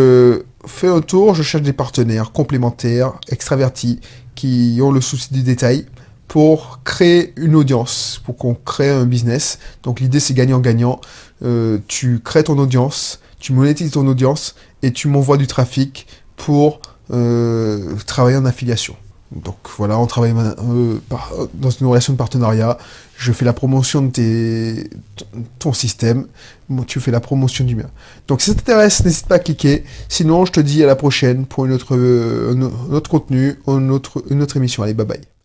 fais 0.67 0.89
un 0.89 1.01
tour, 1.01 1.35
je 1.35 1.45
cherche 1.45 1.63
des 1.63 1.73
partenaires 1.73 2.33
complémentaires, 2.33 3.13
extravertis, 3.29 4.01
qui 4.35 4.81
ont 4.83 4.91
le 4.91 5.01
souci 5.01 5.33
du 5.33 5.43
détail 5.43 5.87
pour 6.29 6.81
créer 6.85 7.33
une 7.37 7.55
audience, 7.55 8.21
pour 8.25 8.37
qu'on 8.37 8.55
crée 8.55 8.91
un 8.91 9.07
business. 9.07 9.59
Donc 9.83 10.01
l'idée 10.01 10.21
c'est 10.21 10.35
gagnant-gagnant. 10.35 11.01
Euh, 11.43 11.79
tu 11.89 12.21
crées 12.21 12.45
ton 12.45 12.59
audience, 12.59 13.21
tu 13.41 13.53
monétises 13.53 13.93
ton 13.93 14.07
audience 14.07 14.55
et 14.83 14.93
tu 14.93 15.09
m'envoies 15.09 15.39
du 15.39 15.47
trafic 15.47 16.07
pour 16.37 16.81
euh, 17.11 17.97
travailler 18.07 18.37
en 18.37 18.45
affiliation. 18.45 18.95
Donc 19.33 19.57
voilà, 19.77 19.99
on 19.99 20.07
travaille 20.07 20.33
euh, 20.37 20.99
dans 21.55 21.71
une 21.71 21.87
relation 21.87 22.13
de 22.13 22.19
partenariat. 22.19 22.79
Je 23.17 23.33
fais 23.33 23.45
la 23.45 23.53
promotion 23.53 24.03
de 24.03 24.11
tes, 24.11 24.91
ton 25.59 25.73
système, 25.73 26.27
tu 26.87 27.01
fais 27.01 27.11
la 27.11 27.21
promotion 27.21 27.65
du 27.65 27.75
mien. 27.75 27.91
Donc 28.27 28.41
si 28.41 28.51
ça 28.51 28.57
t'intéresse, 28.57 29.05
n'hésite 29.05 29.27
pas 29.27 29.37
à 29.37 29.39
cliquer. 29.39 29.85
Sinon, 30.09 30.45
je 30.45 30.53
te 30.53 30.61
dis 30.61 30.83
à 30.83 30.87
la 30.87 30.97
prochaine 30.97 31.47
pour 31.47 31.67
une 31.67 31.73
autre, 31.73 31.95
un 31.97 32.93
autre 32.93 33.11
contenu, 33.11 33.59
une 33.67 33.91
autre, 33.91 34.23
une 34.31 34.43
autre 34.43 34.57
émission. 34.57 34.83
Allez, 34.83 34.95
bye 34.95 35.07
bye. 35.07 35.38